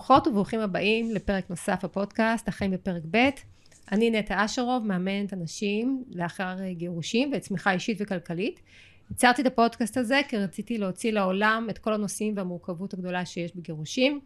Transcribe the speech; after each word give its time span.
ברוכות 0.00 0.26
וברוכים 0.26 0.60
הבאים 0.60 1.10
לפרק 1.10 1.50
נוסף 1.50 1.84
בפודקאסט, 1.84 2.48
החיים 2.48 2.70
בפרק 2.70 3.02
ב'. 3.10 3.28
אני 3.92 4.10
נטע 4.10 4.44
אשרוב, 4.44 4.86
מאמנת 4.86 5.32
אנשים 5.32 6.04
לאחר 6.10 6.56
גירושים 6.70 7.30
וצמיחה 7.36 7.72
אישית 7.72 7.98
וכלכלית. 8.00 8.60
יצרתי 9.10 9.42
את 9.42 9.46
הפודקאסט 9.46 9.96
הזה 9.96 10.20
כי 10.28 10.36
רציתי 10.36 10.78
להוציא 10.78 11.12
לעולם 11.12 11.66
את 11.70 11.78
כל 11.78 11.92
הנושאים 11.92 12.34
והמורכבות 12.36 12.94
הגדולה 12.94 13.26
שיש 13.26 13.56
בגירושים. 13.56 14.20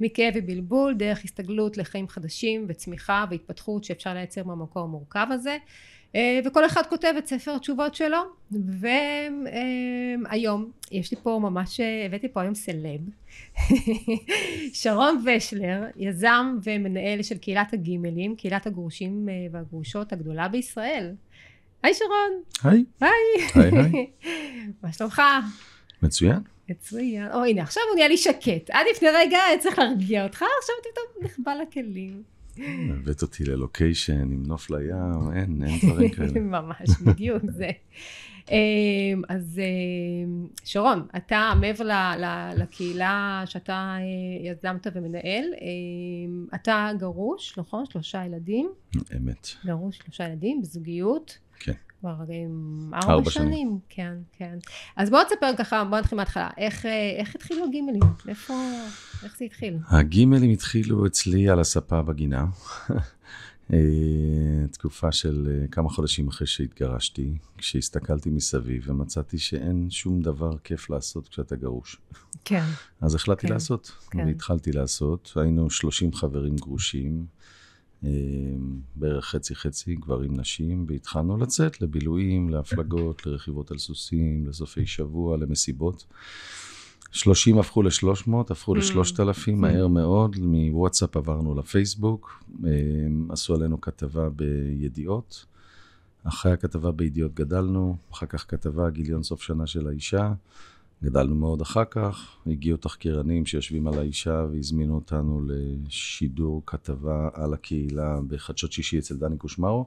מכאב 0.00 0.32
ובלבול, 0.36 0.94
דרך 0.94 1.24
הסתגלות 1.24 1.76
לחיים 1.76 2.08
חדשים 2.08 2.66
וצמיחה 2.68 3.24
והתפתחות 3.30 3.84
שאפשר 3.84 4.14
לייצר 4.14 4.44
מהמקום 4.44 4.82
המורכב 4.82 5.26
הזה. 5.30 5.56
אה, 6.14 6.40
וכל 6.44 6.66
אחד 6.66 6.82
כותב 6.88 7.14
את 7.18 7.26
ספר 7.26 7.54
התשובות 7.54 7.94
שלו 7.94 8.18
והיום 10.24 10.70
יש 10.92 11.10
לי 11.10 11.16
פה 11.22 11.38
ממש 11.42 11.80
הבאתי 12.06 12.28
פה 12.28 12.40
היום 12.40 12.54
סלב. 12.54 13.00
שרון 14.80 15.24
ושלר 15.26 15.82
יזם 15.96 16.56
ומנהל 16.64 17.22
של 17.22 17.38
קהילת 17.38 17.72
הגימלים 17.72 18.36
קהילת 18.36 18.66
הגרושים 18.66 19.28
אה, 19.28 19.34
והגרושות 19.52 20.12
הגדולה 20.12 20.48
בישראל. 20.48 21.12
היי 21.82 21.94
שרון. 21.94 22.42
היי. 22.64 22.84
היי. 23.00 23.10
היי 23.54 24.06
מה 24.82 24.92
שלומך? 24.92 25.22
מצוין. 26.02 26.38
מצוין. 26.68 27.28
או 27.32 27.44
הנה 27.44 27.62
עכשיו 27.62 27.82
הוא 27.88 27.94
נהיה 27.94 28.08
לי 28.08 28.16
שקט. 28.16 28.70
עד 28.70 28.86
לפני 28.90 29.08
רגע 29.14 29.38
צריך 29.58 29.78
להרגיע 29.78 30.24
אותך 30.24 30.36
עכשיו 30.36 30.74
פתאום 30.82 31.24
נחבא 31.24 31.54
לכלים 31.54 32.22
הבאת 32.90 33.22
אותי 33.22 33.44
ללוקיישן 33.44 34.32
עם 34.32 34.42
נוף 34.46 34.70
לים, 34.70 35.32
אין, 35.34 35.62
אין 35.66 35.78
דברים 35.90 36.10
כאלה. 36.14 36.40
ממש, 36.40 36.90
בדיוק 37.04 37.42
זה. 37.48 37.70
אמ, 38.50 39.22
אז 39.28 39.60
אמ, 39.60 40.46
שרון, 40.64 41.06
אתה 41.16 41.52
מעבר 41.60 41.84
לקהילה 42.56 43.42
שאתה 43.46 43.96
אה, 43.98 44.50
יזמת 44.50 44.86
ומנהל, 44.94 45.44
אמ, 45.60 46.46
אתה 46.54 46.90
גרוש, 46.98 47.58
נכון? 47.58 47.84
שלושה 47.86 48.24
ילדים. 48.24 48.70
אמת. 49.16 49.48
גרוש, 49.66 49.98
שלושה 50.04 50.24
ילדים, 50.24 50.62
בזוגיות. 50.62 51.38
כן. 51.58 51.72
כבר 52.00 52.10
ארבע, 52.10 53.12
ארבע 53.12 53.30
שנים. 53.30 53.48
שנים. 53.48 53.78
כן, 53.88 54.14
כן. 54.32 54.58
אז 54.96 55.10
בוא 55.10 55.22
תספר 55.24 55.50
ככה, 55.58 55.84
בוא 55.84 55.98
נתחיל 55.98 56.16
מההתחלה. 56.16 56.50
איך, 56.58 56.86
אה, 56.86 57.16
איך 57.16 57.34
התחילו 57.34 57.64
הגימלים? 57.64 58.02
איפה, 58.28 58.54
איך 59.24 59.38
זה 59.38 59.44
התחיל? 59.44 59.78
הגימלים 59.88 60.50
התחילו 60.50 61.06
אצלי 61.06 61.48
על 61.48 61.60
הספה 61.60 62.02
בגינה. 62.02 62.46
אה, 63.72 64.66
תקופה 64.72 65.12
של 65.12 65.48
אה, 65.50 65.68
כמה 65.68 65.88
חודשים 65.88 66.28
אחרי 66.28 66.46
שהתגרשתי, 66.46 67.38
כשהסתכלתי 67.58 68.30
מסביב 68.30 68.84
ומצאתי 68.86 69.38
שאין 69.38 69.86
שום 69.90 70.20
דבר 70.20 70.58
כיף 70.64 70.90
לעשות 70.90 71.28
כשאתה 71.28 71.56
גרוש. 71.56 71.96
כן. 72.44 72.64
אז 73.00 73.14
החלטתי 73.14 73.46
כן, 73.46 73.52
לעשות, 73.52 73.92
כן. 74.10 74.26
והתחלתי 74.26 74.72
לעשות. 74.72 75.32
היינו 75.36 75.70
30 75.70 76.12
חברים 76.12 76.56
גרושים. 76.56 77.26
בערך 78.96 79.24
חצי 79.24 79.54
חצי, 79.54 79.94
גברים 79.94 80.40
נשים, 80.40 80.84
והתחלנו 80.88 81.36
לצאת 81.36 81.82
לבילויים, 81.82 82.48
להפלגות, 82.48 83.26
לרכיבות 83.26 83.70
על 83.70 83.78
סוסים, 83.78 84.46
לסופי 84.46 84.86
שבוע, 84.86 85.36
למסיבות. 85.36 86.06
30 87.12 87.58
הפכו 87.58 87.82
ל-300, 87.82 88.30
הפכו 88.50 88.74
ל-3,000, 88.74 89.52
מהר 89.52 89.88
מאוד, 89.88 90.36
מוואטסאפ 90.38 91.16
עברנו 91.16 91.54
לפייסבוק, 91.54 92.44
עשו 93.28 93.54
עלינו 93.54 93.80
כתבה 93.80 94.28
בידיעות. 94.30 95.46
אחרי 96.24 96.52
הכתבה 96.52 96.92
בידיעות 96.92 97.34
גדלנו, 97.34 97.96
אחר 98.12 98.26
כך 98.26 98.50
כתבה 98.50 98.90
גיליון 98.90 99.22
סוף 99.22 99.42
שנה 99.42 99.66
של 99.66 99.88
האישה. 99.88 100.32
גדלנו 101.04 101.34
מאוד 101.34 101.60
אחר 101.60 101.84
כך, 101.90 102.36
הגיעו 102.46 102.76
תחקירנים 102.76 103.46
שיושבים 103.46 103.86
על 103.86 103.98
האישה 103.98 104.46
והזמינו 104.52 104.94
אותנו 104.94 105.40
לשידור 105.46 106.62
כתבה 106.66 107.28
על 107.32 107.54
הקהילה 107.54 108.18
בחדשות 108.28 108.72
שישי 108.72 108.98
אצל 108.98 109.16
דני 109.16 109.36
קושמרו. 109.36 109.86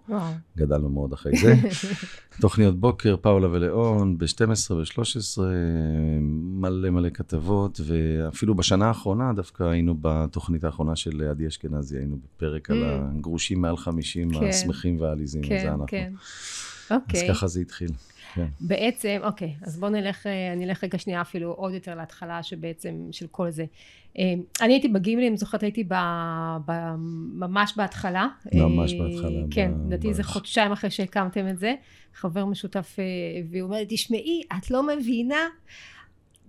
גדלנו 0.57 0.89
מאוד 0.89 1.13
אחרי 1.13 1.31
זה. 1.37 1.55
תוכניות 2.41 2.79
בוקר, 2.79 3.15
פאולה 3.17 3.47
ולאון, 3.51 4.17
ב-12 4.17 4.73
ו-13, 4.73 5.41
מלא 6.31 6.89
מלא 6.89 7.09
כתבות, 7.09 7.81
ואפילו 7.85 8.55
בשנה 8.55 8.87
האחרונה 8.87 9.33
דווקא 9.33 9.63
היינו 9.63 9.95
בתוכנית 10.01 10.63
האחרונה 10.63 10.95
של 10.95 11.27
עדי 11.29 11.47
אשכנזי, 11.47 11.97
היינו 11.97 12.17
בפרק 12.17 12.71
על 12.71 12.83
mm. 12.83 13.17
הגרושים 13.17 13.61
מעל 13.61 13.77
50, 13.77 14.31
כן. 14.31 14.45
השמחים 14.45 15.01
והעליזים, 15.01 15.43
כן, 15.43 15.59
זה 15.61 15.69
אנחנו. 15.69 15.87
כן, 15.87 16.13
אוקיי. 16.91 17.29
אז 17.29 17.35
ככה 17.35 17.47
זה 17.47 17.59
התחיל. 17.61 17.89
כן. 18.33 18.45
בעצם, 18.59 19.19
אוקיי, 19.23 19.55
אז 19.61 19.79
בואו 19.79 19.91
נלך, 19.91 20.27
אה, 20.27 20.53
אני 20.53 20.65
אלך 20.65 20.83
רגע 20.83 20.97
שנייה 20.97 21.21
אפילו 21.21 21.51
עוד 21.51 21.73
יותר 21.73 21.95
להתחלה 21.95 22.43
שבעצם, 22.43 23.07
של 23.11 23.27
כל 23.27 23.51
זה. 23.51 23.65
אה, 24.19 24.33
אני 24.61 24.73
הייתי 24.73 24.87
בגימלים, 24.87 25.37
זוכרת 25.37 25.63
הייתי 25.63 25.83
ב, 25.83 25.93
ב, 26.65 26.71
ממש 27.33 27.73
בהתחלה. 27.77 28.27
ממש 28.53 28.93
אה, 28.93 28.99
בהתחלה. 28.99 29.39
כן, 29.51 29.71
לדעתי. 29.87 30.13
זה 30.13 30.23
חודשיים 30.23 30.71
אחרי 30.71 30.89
שהקמתם 30.89 31.47
את 31.47 31.59
זה. 31.59 31.73
חבר 32.15 32.45
משותף, 32.45 32.99
והוא 33.49 33.61
אומר 33.61 33.77
לי, 33.77 33.85
תשמעי, 33.89 34.41
את 34.57 34.71
לא 34.71 34.87
מבינה, 34.87 35.47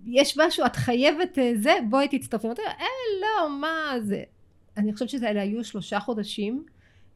יש 0.05 0.37
משהו, 0.37 0.65
את 0.65 0.75
חייבת 0.75 1.37
זה, 1.55 1.71
בואי 1.89 2.07
תצטרפי. 2.07 2.47
אמרתי, 2.47 2.61
אה, 2.61 2.85
לא, 3.21 3.59
מה 3.59 3.93
זה. 4.03 4.23
אני 4.77 4.93
חושבת 4.93 5.09
שזה 5.09 5.29
היו 5.29 5.63
שלושה 5.63 5.99
חודשים. 5.99 6.65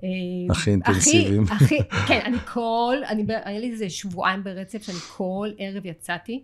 אה, 0.04 0.10
הכי 0.50 0.72
אינטנסיביים. 0.72 1.44
הכי, 1.44 1.78
כן, 2.08 2.20
אני 2.26 2.38
כל, 2.38 2.98
אני, 3.08 3.26
היה 3.44 3.60
לי 3.60 3.72
איזה 3.72 3.90
שבועיים 3.90 4.44
ברצף 4.44 4.84
שאני 4.84 4.98
כל 4.98 5.50
ערב 5.58 5.86
יצאתי. 5.86 6.44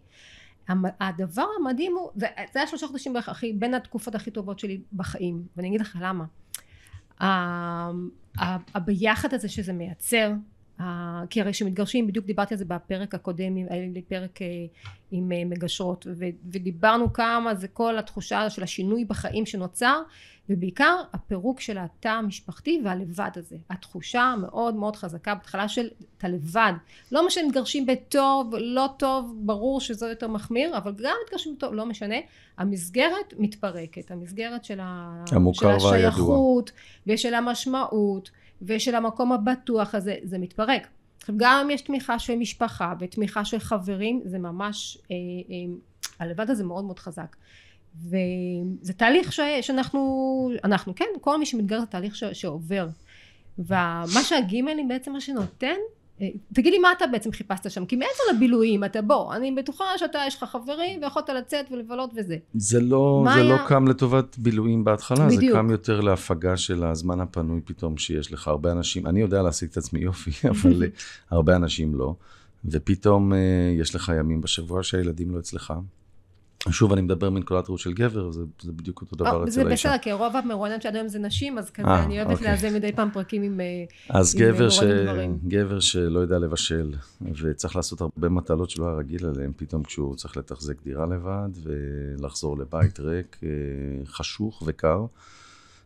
הדבר 1.00 1.46
המדהים 1.60 1.96
הוא, 1.96 2.12
זה, 2.16 2.28
זה 2.54 2.60
היה 2.60 2.68
שלושה 2.68 2.88
חודשים 2.88 3.14
בערך 3.14 3.30
הכי, 3.30 3.54
בין 3.54 3.74
התקופות 3.74 4.16
הכי 4.16 4.32
טובות 4.32 4.60
שלי 4.60 4.82
בחיים, 4.94 5.44
ואני 5.58 5.68
אגיד 5.68 5.82
לך 5.82 5.98
למה. 6.02 6.26
הביחד 8.76 9.34
הזה 9.34 9.50
שזה 9.50 9.74
מייצר, 9.74 10.32
כי 11.30 11.42
הרי 11.42 11.52
כשמתגרשים, 11.52 12.08
בדיוק 12.08 12.26
דיברתי 12.26 12.54
על 12.54 12.58
זה 12.58 12.66
בפרק 12.66 13.16
הקודם, 13.16 13.56
היה 13.70 13.88
לי 13.94 14.02
פרק 14.02 14.42
אה, 14.42 14.48
עם 15.12 15.32
אה, 15.32 15.46
מגשרות, 15.46 16.08
ודיברנו 16.52 17.14
כמה 17.14 17.56
זה 17.56 17.68
כל 17.68 17.98
התחושה 17.98 18.50
של 18.50 18.64
השינוי 18.64 19.06
בחיים 19.06 19.46
שנוצר, 19.46 20.02
ובעיקר 20.50 21.02
הפירוק 21.14 21.60
של 21.60 21.78
התא 21.78 22.08
המשפחתי 22.08 22.82
והלבד 22.86 23.30
הזה. 23.36 23.56
התחושה 23.70 24.22
המאוד 24.22 24.76
מאוד 24.76 24.96
חזקה 24.96 25.36
בהתחלה 25.36 25.68
של 25.68 25.88
אתה 26.18 26.28
לבד. 26.28 26.74
לא 27.12 27.28
משנה 27.28 27.48
מתגרשים 27.48 27.86
בטוב, 27.86 28.56
לא 28.58 28.90
טוב, 28.98 29.36
ברור 29.40 29.82
שזה 29.82 30.10
יותר 30.10 30.28
מחמיר, 30.28 30.78
אבל 30.78 30.94
גם 31.04 31.16
מתגרשים 31.26 31.56
בטוב, 31.56 31.74
לא 31.74 31.86
משנה. 31.86 32.16
המסגרת 32.58 33.34
מתפרקת, 33.38 34.12
המסגרת 34.12 34.66
של, 34.66 34.80
ה... 34.82 35.24
של 35.54 35.68
השייכות, 35.68 36.72
ושל 37.08 37.34
המשמעות, 37.34 38.30
ושל 38.62 38.96
המקום 38.96 39.32
הבטוח 39.32 39.96
הזה, 39.96 40.16
זה 40.24 40.38
מתפרק. 40.38 40.88
עכשיו 41.20 41.36
גם 41.38 41.62
אם 41.64 41.70
יש 41.70 41.82
תמיכה 41.82 42.20
של 42.20 42.36
משפחה 42.36 42.94
ותמיכה 43.00 43.46
של 43.46 43.60
חברים, 43.60 44.22
זה 44.26 44.40
ממש, 44.40 44.98
אה, 45.12 45.16
אה, 45.50 45.76
הלבד 46.20 46.50
הזה 46.50 46.64
מאוד 46.64 46.84
מאוד 46.84 47.00
חזק. 47.00 47.36
וזה 48.02 48.94
תהליך 48.94 49.34
ש... 49.34 49.40
שאנחנו, 49.62 50.52
אנחנו 50.64 50.96
כן, 50.96 51.06
כל 51.22 51.40
מי 51.40 51.46
שמתגר 51.46 51.80
זה 51.80 51.86
תהליך 51.86 52.16
ש... 52.16 52.24
שעובר. 52.24 52.88
ומה 53.60 54.24
שהגימלים 54.24 54.88
בעצם 54.88 55.12
מה 55.12 55.22
שנותן, 55.22 55.76
תגיד 56.54 56.74
לי 56.74 56.80
מה 56.80 56.92
אתה 56.92 57.08
בעצם 57.08 57.32
חיפשת 57.32 57.72
שם, 57.72 57.86
כי 57.86 57.96
מעצם 57.96 58.36
לבילויים, 58.36 58.84
אתה 58.84 59.02
בוא, 59.02 59.36
אני 59.36 59.52
בטוחה 59.52 59.84
שאתה, 59.98 60.20
יש 60.28 60.36
לך 60.36 60.44
חברים 60.44 61.02
ויכולת 61.02 61.30
לצאת 61.30 61.66
ולבלות 61.72 62.12
וזה. 62.16 62.38
זה 62.54 62.80
לא, 62.80 63.26
זה 63.28 63.34
היה... 63.34 63.44
לא 63.44 63.58
קם 63.68 63.88
לטובת 63.88 64.38
בילויים 64.38 64.84
בהתחלה, 64.84 65.26
בדיוק. 65.28 65.42
זה 65.42 65.60
קם 65.60 65.70
יותר 65.70 66.02
להפגה 66.02 66.58
של 66.58 66.84
הזמן 66.84 67.20
הפנוי 67.20 67.62
פתאום 67.66 67.98
שיש 67.98 68.34
לך 68.34 68.48
הרבה 68.48 68.72
אנשים, 68.72 69.08
אני 69.08 69.22
יודע 69.22 69.42
להשיג 69.42 69.70
את 69.72 69.78
עצמי 69.78 70.00
יופי, 70.00 70.32
אבל 70.50 70.84
הרבה 71.32 71.56
אנשים 71.56 71.96
לא, 71.96 72.16
ופתאום 72.66 73.34
אה, 73.34 73.40
יש 73.80 73.96
לך 73.96 74.12
ימים 74.20 74.42
בשבוע 74.42 74.84
שהילדים 74.84 75.32
לא 75.32 75.40
אצלך. 75.40 75.74
שוב, 76.72 76.94
אני 76.94 77.02
מדבר 77.02 77.30
מנקודת 77.30 77.70
ראות 77.70 77.80
של 77.80 77.94
גבר, 77.94 78.32
זה, 78.32 78.42
זה 78.62 78.72
בדיוק 78.72 79.02
אותו 79.02 79.16
דבר 79.16 79.28
אצל 79.30 79.42
האישה. 79.42 79.52
זה 79.52 79.64
בסדר, 79.64 79.98
כי 79.98 80.12
רוב 80.12 80.36
המרואיינות 80.36 80.82
שעד 80.82 80.96
היום 80.96 81.08
זה 81.08 81.20
נשים, 81.20 81.58
אז 81.58 81.70
כזה, 81.70 81.88
아, 81.88 81.90
אה, 81.90 82.04
אני 82.04 82.20
אוהבת 82.22 82.34
אוקיי. 82.34 82.52
לאזן 82.52 82.74
מדי 82.74 82.92
פעם 82.92 83.10
פרקים 83.14 83.44
עם 83.44 83.60
אז 84.10 84.36
עם 84.36 84.42
גבר, 84.42 84.70
ש... 84.70 84.80
גבר 85.48 85.80
שלא 85.80 86.20
יודע 86.20 86.40
לבשל, 86.40 86.94
וצריך 87.42 87.76
לעשות 87.76 88.02
הרבה 88.02 88.30
מטלות 88.30 88.70
שלא 88.70 88.88
היה 88.88 88.96
רגיל 88.96 89.26
עליהן, 89.26 89.52
פתאום 89.56 89.84
כשהוא 89.84 90.16
צריך 90.16 90.38
לתחזק 90.38 90.84
דירה 90.84 91.06
לבד, 91.06 91.50
ולחזור 91.64 92.58
לבית 92.58 93.00
ריק, 93.00 93.38
אה, 93.44 93.50
חשוך 94.06 94.64
וקר, 94.66 95.06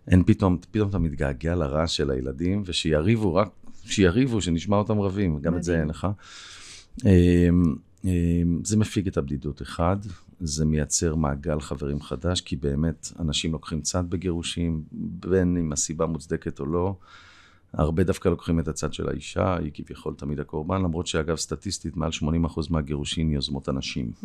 אין 0.08 0.24
פתאום, 0.24 0.58
פתאום 0.72 0.90
אתה 0.90 1.00
מתגעגע 1.00 1.56
לרעש 1.56 1.98
של 1.98 2.12
הילדים, 2.12 2.64
ושיריבו, 2.66 3.36
רק 3.36 3.50
שיריבו, 3.86 4.42
שנשמע 4.42 4.78
אותם 4.78 5.00
רבים, 5.00 5.32
גם 5.32 5.40
מדהים. 5.40 5.58
את 5.58 5.64
זה 5.64 5.80
אין 5.80 5.88
לך. 5.88 6.08
אמ, 7.06 7.76
אמ, 8.06 8.60
זה 8.64 8.78
מפיג 8.78 9.08
את 9.08 9.18
הבדידות, 9.18 9.62
אחד. 9.62 9.98
זה 10.40 10.66
מייצר 10.66 11.16
מעגל 11.16 11.60
חברים 11.60 12.02
חדש, 12.02 12.42
כי 12.42 12.56
באמת 12.56 13.08
אנשים 13.20 13.52
לוקחים 13.52 13.82
צד 13.82 14.10
בגירושים, 14.10 14.84
בין 14.92 15.58
אם 15.58 15.72
הסיבה 15.72 16.06
מוצדקת 16.06 16.60
או 16.60 16.66
לא. 16.66 16.96
הרבה 17.74 18.04
דווקא 18.04 18.30
לוקחים 18.30 18.60
את 18.60 18.68
הצד 18.68 18.94
של 18.94 19.10
האישה, 19.10 19.58
היא 19.58 19.72
כביכול 19.74 20.14
תמיד 20.18 20.40
הקורבן, 20.40 20.82
למרות 20.82 21.08
שאגב, 21.08 21.36
סטטיסטית, 21.36 21.98
מעל 21.98 22.12
80% 22.22 22.24
מהגירושין 22.70 23.32
יוזמות 23.32 23.68
הנשים. 23.68 24.12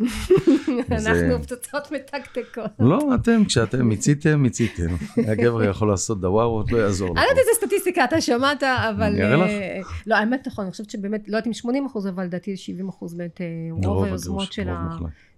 אנחנו 0.91 1.43
פצצות 1.43 1.91
מתקתקות. 1.91 2.71
לא, 2.79 3.15
אתם, 3.15 3.45
כשאתם 3.45 3.85
מיציתם, 3.85 4.39
מיציתם. 4.39 4.95
הגבר 5.27 5.63
יכול 5.63 5.87
לעשות 5.87 6.21
דווארות, 6.21 6.71
לא 6.71 6.77
יעזור 6.77 7.09
לך. 7.09 7.17
אני 7.17 7.25
לא 7.25 7.29
יודעת 7.29 7.37
איזה 7.37 7.65
סטטיסטיקה 7.65 8.03
אתה 8.03 8.21
שמעת, 8.21 8.63
אבל... 8.63 9.03
אני 9.03 9.23
אראה 9.23 9.79
לך. 9.79 10.01
לא, 10.07 10.15
האמת 10.15 10.47
נכון, 10.47 10.65
אני 10.65 10.71
חושבת 10.71 10.89
שבאמת, 10.89 11.27
לא 11.27 11.37
יודעת 11.37 11.47
אם 11.47 11.53
80 11.53 11.87
אבל 12.09 12.23
לדעתי 12.23 12.57
70 12.57 12.89
באמת, 13.17 13.41
רוב 13.71 14.03
היוזמות 14.03 14.53
של 14.53 14.69
ה... 14.69 14.89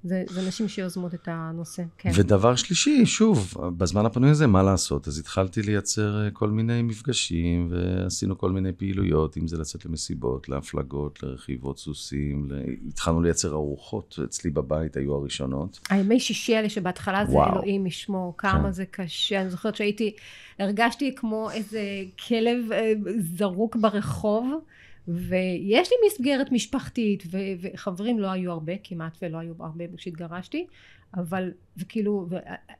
זה, 0.03 0.23
זה 0.29 0.47
נשים 0.47 0.67
שיוזמות 0.67 1.13
את 1.13 1.27
הנושא, 1.31 1.83
כן. 1.97 2.09
ודבר 2.15 2.55
שלישי, 2.55 3.05
שוב, 3.05 3.53
בזמן 3.77 4.05
הפנוי 4.05 4.29
הזה, 4.29 4.47
מה 4.47 4.63
לעשות? 4.63 5.07
אז 5.07 5.19
התחלתי 5.19 5.61
לייצר 5.61 6.25
אה, 6.25 6.31
כל 6.31 6.49
מיני 6.49 6.81
מפגשים, 6.81 7.71
ועשינו 7.71 8.37
כל 8.37 8.51
מיני 8.51 8.73
פעילויות, 8.73 9.37
אם 9.37 9.47
זה 9.47 9.57
לצאת 9.57 9.85
למסיבות, 9.85 10.49
להפלגות, 10.49 11.23
לרכיבות 11.23 11.79
סוסים, 11.79 12.47
ל... 12.49 12.61
התחלנו 12.87 13.21
לייצר 13.21 13.53
ארוחות, 13.53 14.19
אצלי 14.25 14.49
בבית 14.49 14.97
היו 14.97 15.15
הראשונות. 15.15 15.79
הימי 15.89 16.19
שישי 16.19 16.55
האלה 16.55 16.69
שבהתחלה 16.69 17.25
זה 17.25 17.31
וואו. 17.31 17.53
אלוהים 17.53 17.85
ישמור, 17.85 18.33
כמה 18.37 18.63
כן. 18.63 18.71
זה 18.71 18.85
קשה. 18.85 19.41
אני 19.41 19.49
זוכרת 19.49 19.75
שהייתי, 19.75 20.15
הרגשתי 20.59 21.15
כמו 21.15 21.51
איזה 21.51 21.81
כלב 22.27 22.71
אה, 22.71 22.93
זרוק 23.19 23.75
ברחוב. 23.75 24.59
ויש 25.07 25.89
לי 25.91 25.95
מסגרת 26.07 26.51
משפחתית 26.51 27.23
ו- 27.31 27.37
וחברים 27.61 28.19
לא 28.19 28.27
היו 28.27 28.51
הרבה 28.51 28.73
כמעט 28.83 29.17
ולא 29.21 29.37
היו 29.37 29.53
הרבה 29.59 29.83
כשהתגרשתי 29.97 30.67
אבל 31.13 31.51
וכאילו 31.77 32.27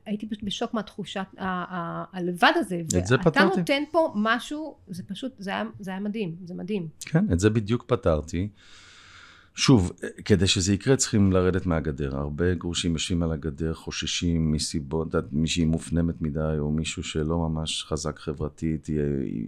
הייתי 0.06 0.28
פשוט 0.28 0.42
בשוק 0.42 0.74
מהתחושת 0.74 1.26
הלבד 1.38 2.52
הזה 2.56 2.82
ואתה 3.24 3.44
נותן 3.44 3.82
פה 3.90 4.12
משהו 4.16 4.76
זה 4.88 5.02
פשוט 5.02 5.32
זה 5.38 5.50
היה, 5.50 5.64
זה 5.80 5.90
היה 5.90 6.00
מדהים 6.00 6.36
זה 6.44 6.54
מדהים. 6.54 6.88
כן 7.00 7.32
את 7.32 7.40
זה 7.40 7.50
בדיוק 7.50 7.84
פתרתי 7.86 8.48
שוב, 9.58 9.92
כדי 10.24 10.46
שזה 10.46 10.74
יקרה 10.74 10.96
צריכים 10.96 11.32
לרדת 11.32 11.66
מהגדר. 11.66 12.16
הרבה 12.16 12.54
גרושים 12.54 12.92
יושבים 12.92 13.22
על 13.22 13.32
הגדר, 13.32 13.74
חוששים 13.74 14.52
מסיבות, 14.52 15.14
מישהי 15.32 15.64
מופנמת 15.64 16.22
מדי, 16.22 16.56
או 16.58 16.70
מישהו 16.70 17.02
שלא 17.02 17.38
ממש 17.38 17.84
חזק 17.84 18.18
חברתית, 18.18 18.88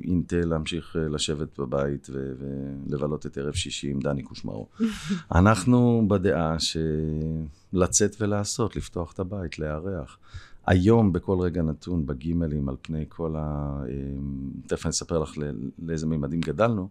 ינטה 0.05 0.41
להמשיך 0.41 0.97
אה, 0.97 1.09
לשבת 1.09 1.59
בבית 1.61 2.11
ולבלות 2.11 3.27
את 3.27 3.39
ערב 3.39 3.55
שישי 3.55 3.91
עם 3.91 4.01
דני 4.01 4.23
קושמרו. 4.23 4.69
אנחנו 5.35 6.05
בדעה 6.09 6.57
שלצאת 6.59 8.17
ולעשות, 8.21 8.77
לפתוח 8.77 9.13
את 9.13 9.19
הבית, 9.19 9.59
לארח. 9.59 10.19
היום 10.67 11.13
בכל 11.13 11.41
רגע 11.41 11.63
נתון 11.63 12.07
בגימלים 12.07 12.69
על 12.69 12.77
פני 12.83 13.05
כל 13.09 13.35
ה... 13.37 13.81
אה, 13.89 13.95
תכף 14.67 14.87
אני 14.87 14.91
אספר 14.91 15.19
לך 15.19 15.35
לאיזה 15.79 16.07
מימדים 16.07 16.41
גדלנו. 16.41 16.89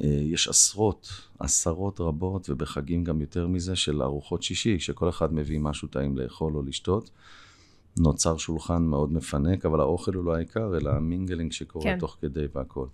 אה, 0.00 0.06
יש 0.06 0.48
עשרות, 0.48 1.08
עשרות 1.38 2.00
רבות, 2.00 2.50
ובחגים 2.50 3.04
גם 3.04 3.20
יותר 3.20 3.46
מזה, 3.46 3.76
של 3.76 4.02
ארוחות 4.02 4.42
שישי, 4.42 4.78
שכל 4.78 5.08
אחד 5.08 5.34
מביא 5.34 5.60
משהו 5.60 5.88
טעים 5.88 6.18
לאכול 6.18 6.56
או 6.56 6.62
לשתות. 6.62 7.10
נוצר 7.98 8.36
שולחן 8.36 8.82
מאוד 8.82 9.12
מפנק, 9.12 9.66
אבל 9.66 9.80
האוכל 9.80 10.14
הוא 10.14 10.24
לא 10.24 10.36
העיקר, 10.36 10.76
אלא 10.76 10.90
ה 10.90 10.97
mingling 10.97 11.52
שקורה 11.52 11.84
כן. 11.84 11.98
תוך 11.98 12.16
כדי 12.20 12.46
והכל. 12.54 12.86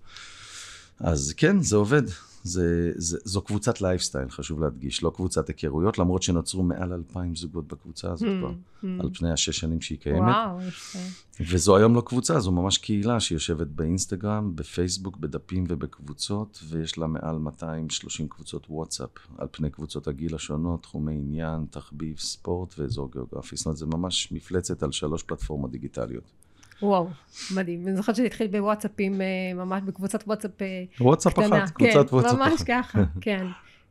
אז 1.00 1.34
כן, 1.36 1.60
זה 1.60 1.76
עובד. 1.76 2.02
זה, 2.48 2.92
זה, 2.96 3.18
זו 3.24 3.42
קבוצת 3.42 3.80
לייפסטייל, 3.80 4.30
חשוב 4.30 4.60
להדגיש, 4.60 5.02
לא 5.02 5.10
קבוצת 5.14 5.48
היכרויות, 5.48 5.98
למרות 5.98 6.22
שנוצרו 6.22 6.62
מעל 6.62 6.92
אלפיים 6.92 7.36
זוגות 7.36 7.68
בקבוצה 7.68 8.12
הזאת 8.12 8.28
mm, 8.28 8.38
כבר, 8.38 8.50
mm. 8.50 8.86
על 9.00 9.10
פני 9.18 9.32
השש 9.32 9.58
שנים 9.58 9.80
שהיא 9.80 9.98
קיימת. 9.98 10.20
וואו, 10.20 10.62
יפה. 10.68 10.98
וזו 11.40 11.76
היום 11.76 11.94
לא 11.94 12.00
קבוצה, 12.00 12.40
זו 12.40 12.52
ממש 12.52 12.78
קהילה 12.78 13.20
שיושבת 13.20 13.66
באינסטגרם, 13.66 14.56
בפייסבוק, 14.56 15.16
בדפים 15.16 15.64
ובקבוצות, 15.68 16.60
ויש 16.68 16.98
לה 16.98 17.06
מעל 17.06 17.36
230 17.38 18.28
קבוצות 18.28 18.66
וואטסאפ, 18.70 19.10
על 19.38 19.46
פני 19.50 19.70
קבוצות 19.70 20.08
הגיל 20.08 20.34
השונות, 20.34 20.82
תחומי 20.82 21.14
עניין, 21.14 21.66
תחביב, 21.70 22.18
ספורט 22.18 22.74
ואזור 22.78 23.12
גיאוגרפי. 23.12 23.56
זאת 23.56 23.66
אומרת, 23.66 23.76
זה 23.76 23.86
ממש 23.86 24.32
מפלצת 24.32 24.82
על 24.82 24.92
שלוש 24.92 25.22
פלטפורמות 25.22 25.70
דיגיטליות. 25.70 26.47
וואו, 26.82 27.08
מדהים. 27.54 27.88
אני 27.88 27.96
זוכרת 27.96 28.16
שזה 28.16 28.24
התחיל 28.24 28.46
בוואטסאפים, 28.46 29.20
אה, 29.20 29.26
ממש 29.54 29.82
בקבוצת 29.82 30.22
וואטסאפ 30.26 30.62
אה, 30.62 30.84
וואטסאפ 31.00 31.32
קטנה. 31.32 31.46
וואטסאפ 31.46 31.64
אחת, 31.64 31.74
קבוצת 31.74 32.10
כן, 32.10 32.14
וואטסאפ 32.14 32.40
אחת. 32.40 32.50
ממש 32.50 32.62
ככה, 32.62 33.02
כן. 33.20 33.46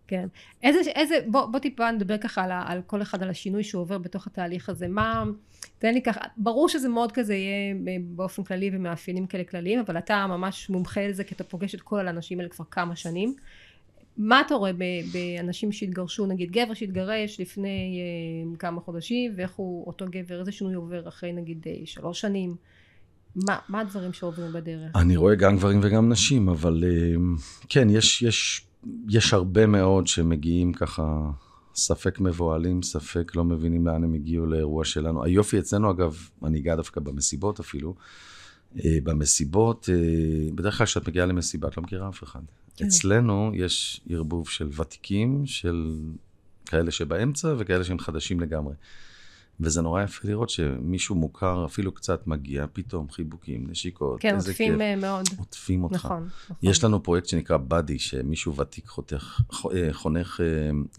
כן. 0.07 0.27
איזה, 0.63 0.79
איזה, 0.95 1.19
בוא, 1.27 1.45
בוא 1.45 1.59
טיפה 1.59 1.91
נדבר 1.91 2.17
ככה 2.17 2.43
על, 2.43 2.51
על 2.51 2.81
כל 2.87 3.01
אחד, 3.01 3.23
על 3.23 3.29
השינוי 3.29 3.63
שהוא 3.63 3.81
עובר 3.81 3.97
בתוך 3.97 4.27
התהליך 4.27 4.69
הזה. 4.69 4.87
מה, 4.87 5.23
תן 5.79 5.93
לי 5.93 6.01
ככה, 6.01 6.21
ברור 6.37 6.69
שזה 6.69 6.89
מאוד 6.89 7.11
כזה 7.11 7.35
יהיה 7.35 7.75
באופן 8.01 8.43
כללי 8.43 8.69
ומאפיינים 8.73 9.27
כאלה 9.27 9.43
כלליים, 9.43 9.79
אבל 9.79 9.97
אתה 9.97 10.27
ממש 10.27 10.69
מומחה 10.69 11.07
לזה, 11.07 11.23
כי 11.23 11.35
אתה 11.35 11.43
פוגש 11.43 11.75
את 11.75 11.81
כל 11.81 12.07
האנשים 12.07 12.39
האלה 12.39 12.49
כבר 12.49 12.65
כמה 12.71 12.95
שנים. 12.95 13.35
מה 14.17 14.41
אתה 14.41 14.55
רואה 14.55 14.71
באנשים 15.13 15.71
שהתגרשו, 15.71 16.25
נגיד 16.25 16.51
גבר 16.51 16.73
שהתגרש 16.73 17.39
לפני 17.39 17.99
אה, 17.99 18.57
כמה 18.57 18.81
חודשים, 18.81 19.33
ואיך 19.35 19.53
הוא, 19.55 19.87
אותו 19.87 20.05
גבר, 20.09 20.39
איזה 20.39 20.51
שינוי 20.51 20.73
עובר 20.73 21.07
אחרי 21.07 21.33
נגיד 21.33 21.65
אה, 21.67 21.73
שלוש 21.85 22.21
שנים? 22.21 22.55
מה, 23.35 23.57
מה 23.69 23.79
הדברים 23.79 24.13
שעוברים 24.13 24.53
בדרך? 24.53 24.91
אני 24.95 25.15
רואה 25.15 25.35
גם 25.35 25.57
גברים 25.57 25.79
וגם 25.83 26.09
נשים, 26.09 26.50
אבל 26.50 26.83
אה, 26.88 27.15
כן, 27.69 27.89
יש, 27.89 28.21
יש, 28.21 28.68
יש 29.09 29.33
הרבה 29.33 29.65
מאוד 29.65 30.07
שמגיעים 30.07 30.74
ככה, 30.74 31.31
ספק 31.77 32.19
מבוהלים, 32.19 32.83
ספק 32.83 33.35
לא 33.35 33.44
מבינים 33.44 33.88
לאן 33.88 34.03
הם 34.03 34.13
הגיעו 34.13 34.45
לאירוע 34.45 34.85
שלנו. 34.85 35.24
היופי 35.24 35.59
אצלנו, 35.59 35.91
אגב, 35.91 36.29
אני 36.44 36.59
אגע 36.59 36.75
דווקא 36.75 37.01
במסיבות 37.01 37.59
אפילו, 37.59 37.95
אה, 38.85 38.97
במסיבות, 39.03 39.89
אה, 39.89 40.51
בדרך 40.56 40.77
כלל 40.77 40.85
כשאת 40.85 41.07
מגיעה 41.07 41.25
למסיבה, 41.25 41.68
את 41.68 41.77
לא 41.77 41.83
מכירה 41.83 42.09
אף 42.09 42.23
אחד. 42.23 42.39
כן. 42.75 42.85
אצלנו 42.85 43.51
יש 43.53 44.01
ערבוב 44.09 44.50
של 44.50 44.69
ותיקים, 44.81 45.45
של 45.45 45.95
כאלה 46.65 46.91
שבאמצע 46.91 47.53
וכאלה 47.57 47.83
שהם 47.83 48.00
חדשים 48.00 48.39
לגמרי. 48.39 48.73
וזה 49.59 49.81
נורא 49.81 50.04
יפה 50.04 50.27
לראות 50.27 50.50
שמישהו 50.50 51.15
מוכר, 51.15 51.65
אפילו 51.65 51.92
קצת 51.92 52.27
מגיע, 52.27 52.65
פתאום 52.74 53.09
חיבוקים, 53.09 53.68
נשיקות, 53.69 54.21
כן, 54.21 54.36
איזה 54.36 54.54
כיף. 54.54 54.57
כן, 54.57 54.74
עוטפים 54.74 54.81
אה, 54.81 54.95
מאוד. 54.95 55.25
עוטפים 55.38 55.83
אותך. 55.83 55.95
נכון, 55.95 56.27
נכון. 56.44 56.56
יש 56.62 56.83
לנו 56.83 57.04
פרויקט 57.04 57.27
שנקרא 57.27 57.57
באדי, 57.57 58.00
שמישהו 58.00 58.56
ותיק 58.56 58.88
חותך, 58.88 59.42
אה, 59.75 59.94
חונך 59.94 60.42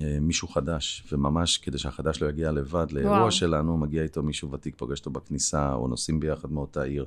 אה, 0.01 0.21
מישהו 0.21 0.49
חדש, 0.49 1.05
וממש 1.13 1.59
כדי 1.59 1.79
שהחדש 1.79 2.23
לא 2.23 2.29
יגיע 2.29 2.53
לבד 2.53 2.87
לאירוע 2.93 3.19
וואו. 3.19 3.31
שלנו, 3.31 3.77
מגיע 3.77 4.03
איתו 4.03 4.23
מישהו 4.23 4.51
ותיק, 4.51 4.75
פוגש 4.77 4.99
אותו 4.99 5.11
בכניסה, 5.11 5.73
או 5.73 5.89
נוסעים 5.89 6.21
ביחד 6.21 6.53
מאותה 6.53 6.83
עיר. 6.83 7.07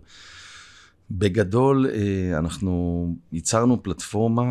בגדול, 1.12 1.88
אנחנו 2.38 3.16
ייצרנו 3.32 3.84
פלטפורמה 3.84 4.44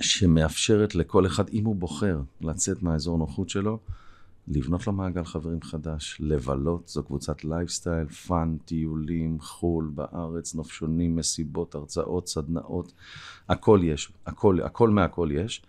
שמאפשרת 0.00 0.94
לכל 0.94 1.26
אחד, 1.26 1.44
אם 1.52 1.64
הוא 1.64 1.76
בוחר 1.76 2.20
לצאת 2.40 2.82
מהאזור 2.82 3.18
נוחות 3.18 3.48
שלו, 3.48 3.78
לבנות 4.48 4.86
לו 4.86 4.92
מעגל 4.92 5.24
חברים 5.24 5.62
חדש, 5.62 6.16
לבלות, 6.20 6.88
זו 6.88 7.02
קבוצת 7.02 7.44
lifestyle, 7.44 8.08
fun, 8.08 8.56
טיולים, 8.64 9.40
חו"ל, 9.40 9.90
בארץ, 9.94 10.54
נופשונים, 10.54 11.16
מסיבות, 11.16 11.74
הרצאות, 11.74 12.28
סדנאות, 12.28 12.92
הכל 13.48 13.80
יש, 13.82 14.12
הכל, 14.26 14.62
הכל 14.62 14.90
מהכל 14.90 15.28
יש. 15.32 15.62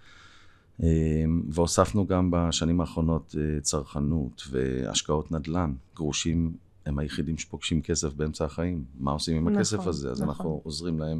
אמ, 0.83 1.41
והוספנו 1.49 2.07
גם 2.07 2.31
בשנים 2.31 2.81
האחרונות 2.81 3.35
אה, 3.37 3.61
צרכנות 3.61 4.43
והשקעות 4.51 5.31
נדל"ן. 5.31 5.73
גרושים 5.95 6.53
הם 6.85 6.99
היחידים 6.99 7.37
שפוגשים 7.37 7.81
כסף 7.81 8.13
באמצע 8.13 8.45
החיים. 8.45 8.83
מה 8.99 9.11
עושים 9.11 9.37
עם 9.37 9.43
נכון, 9.43 9.57
הכסף 9.57 9.87
הזה? 9.87 10.11
אז 10.11 10.21
נכון. 10.21 10.29
אנחנו 10.29 10.61
עוזרים 10.63 10.99
להם 10.99 11.19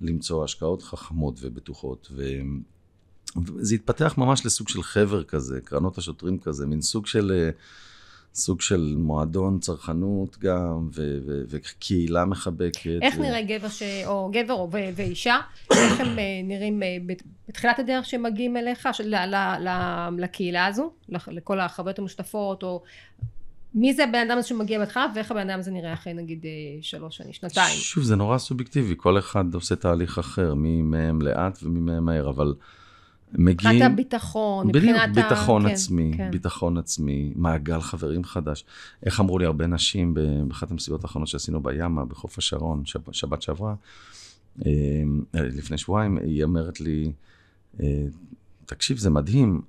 למצוא 0.00 0.44
השקעות 0.44 0.82
חכמות 0.82 1.38
ובטוחות. 1.42 2.08
זה 3.58 3.74
התפתח 3.74 4.14
ממש 4.18 4.46
לסוג 4.46 4.68
של 4.68 4.82
חבר 4.82 5.24
כזה, 5.24 5.60
קרנות 5.64 5.98
השוטרים 5.98 6.38
כזה, 6.38 6.66
מין 6.66 6.80
סוג 6.82 7.06
של, 7.06 7.32
אה, 7.34 7.50
סוג 8.34 8.60
של 8.60 8.94
מועדון 8.98 9.58
צרכנות 9.58 10.38
גם, 10.38 10.88
ו- 10.94 11.18
ו- 11.26 11.42
וקהילה 11.48 12.24
מחבקת. 12.24 12.86
איך 13.02 13.14
ו... 13.18 13.22
נראה 13.22 13.42
גבר, 13.42 13.68
ש... 13.68 13.82
או 14.06 14.30
גבר 14.32 14.54
או 14.54 14.70
ואישה, 14.72 15.36
איך 15.72 16.00
הם 16.00 16.18
אה, 16.18 16.24
נראים 16.44 16.82
אה, 16.82 16.96
בתחילת 17.48 17.78
הדרך 17.78 18.04
שהם 18.06 18.22
מגיעים 18.22 18.56
אליך, 18.56 18.88
ל- 19.04 19.14
ל- 19.14 19.68
ל- 19.68 20.08
לקהילה 20.18 20.66
הזו, 20.66 20.92
לכל 21.08 21.60
החוויות 21.60 21.98
המשותפות, 21.98 22.62
או 22.62 22.82
מי 23.74 23.94
זה 23.94 24.04
הבן 24.04 24.26
אדם 24.28 24.38
הזה 24.38 24.48
שמגיע 24.48 24.78
בהתחלה, 24.78 25.06
ואיך 25.14 25.30
הבן 25.30 25.50
אדם 25.50 25.58
הזה 25.58 25.70
נראה 25.70 25.92
אחרי 25.92 26.14
נגיד 26.14 26.44
שלוש 26.80 27.16
שנים, 27.16 27.32
שנתיים. 27.32 27.76
שוב, 27.76 28.04
זה 28.04 28.16
נורא 28.16 28.38
סובייקטיבי, 28.38 28.94
כל 28.96 29.18
אחד 29.18 29.54
עושה 29.54 29.76
תהליך 29.76 30.18
אחר, 30.18 30.54
מי 30.54 30.82
מהם 30.82 31.22
לאט 31.22 31.58
ומי 31.62 31.80
מהם 31.80 32.04
מהר, 32.04 32.30
אבל... 32.30 32.54
מגיעים... 33.32 33.74
מבחינת 33.74 33.92
הביטחון, 33.92 34.66
מבחינת 34.66 35.08
ה... 35.08 35.22
ביטחון 35.22 35.66
עצמי, 35.66 36.12
כן. 36.16 36.30
ביטחון 36.30 36.78
עצמי, 36.78 37.32
מעגל 37.36 37.80
חברים 37.80 38.24
חדש. 38.24 38.64
איך 39.02 39.20
אמרו 39.20 39.38
לי 39.38 39.46
הרבה 39.46 39.66
נשים 39.66 40.14
באחת 40.48 40.70
המסיבות 40.70 41.04
האחרונות 41.04 41.28
שעשינו 41.28 41.62
בימה, 41.62 42.04
בחוף 42.04 42.38
השרון, 42.38 42.84
שב, 42.84 43.00
שבת 43.12 43.42
שעברה, 43.42 43.74
אה, 44.66 44.72
לפני 45.34 45.78
שבועיים, 45.78 46.18
היא 46.18 46.44
אומרת 46.44 46.80
לי, 46.80 47.12
אה, 47.80 48.04
תקשיב, 48.66 48.98
זה 48.98 49.10
מדהים, 49.10 49.62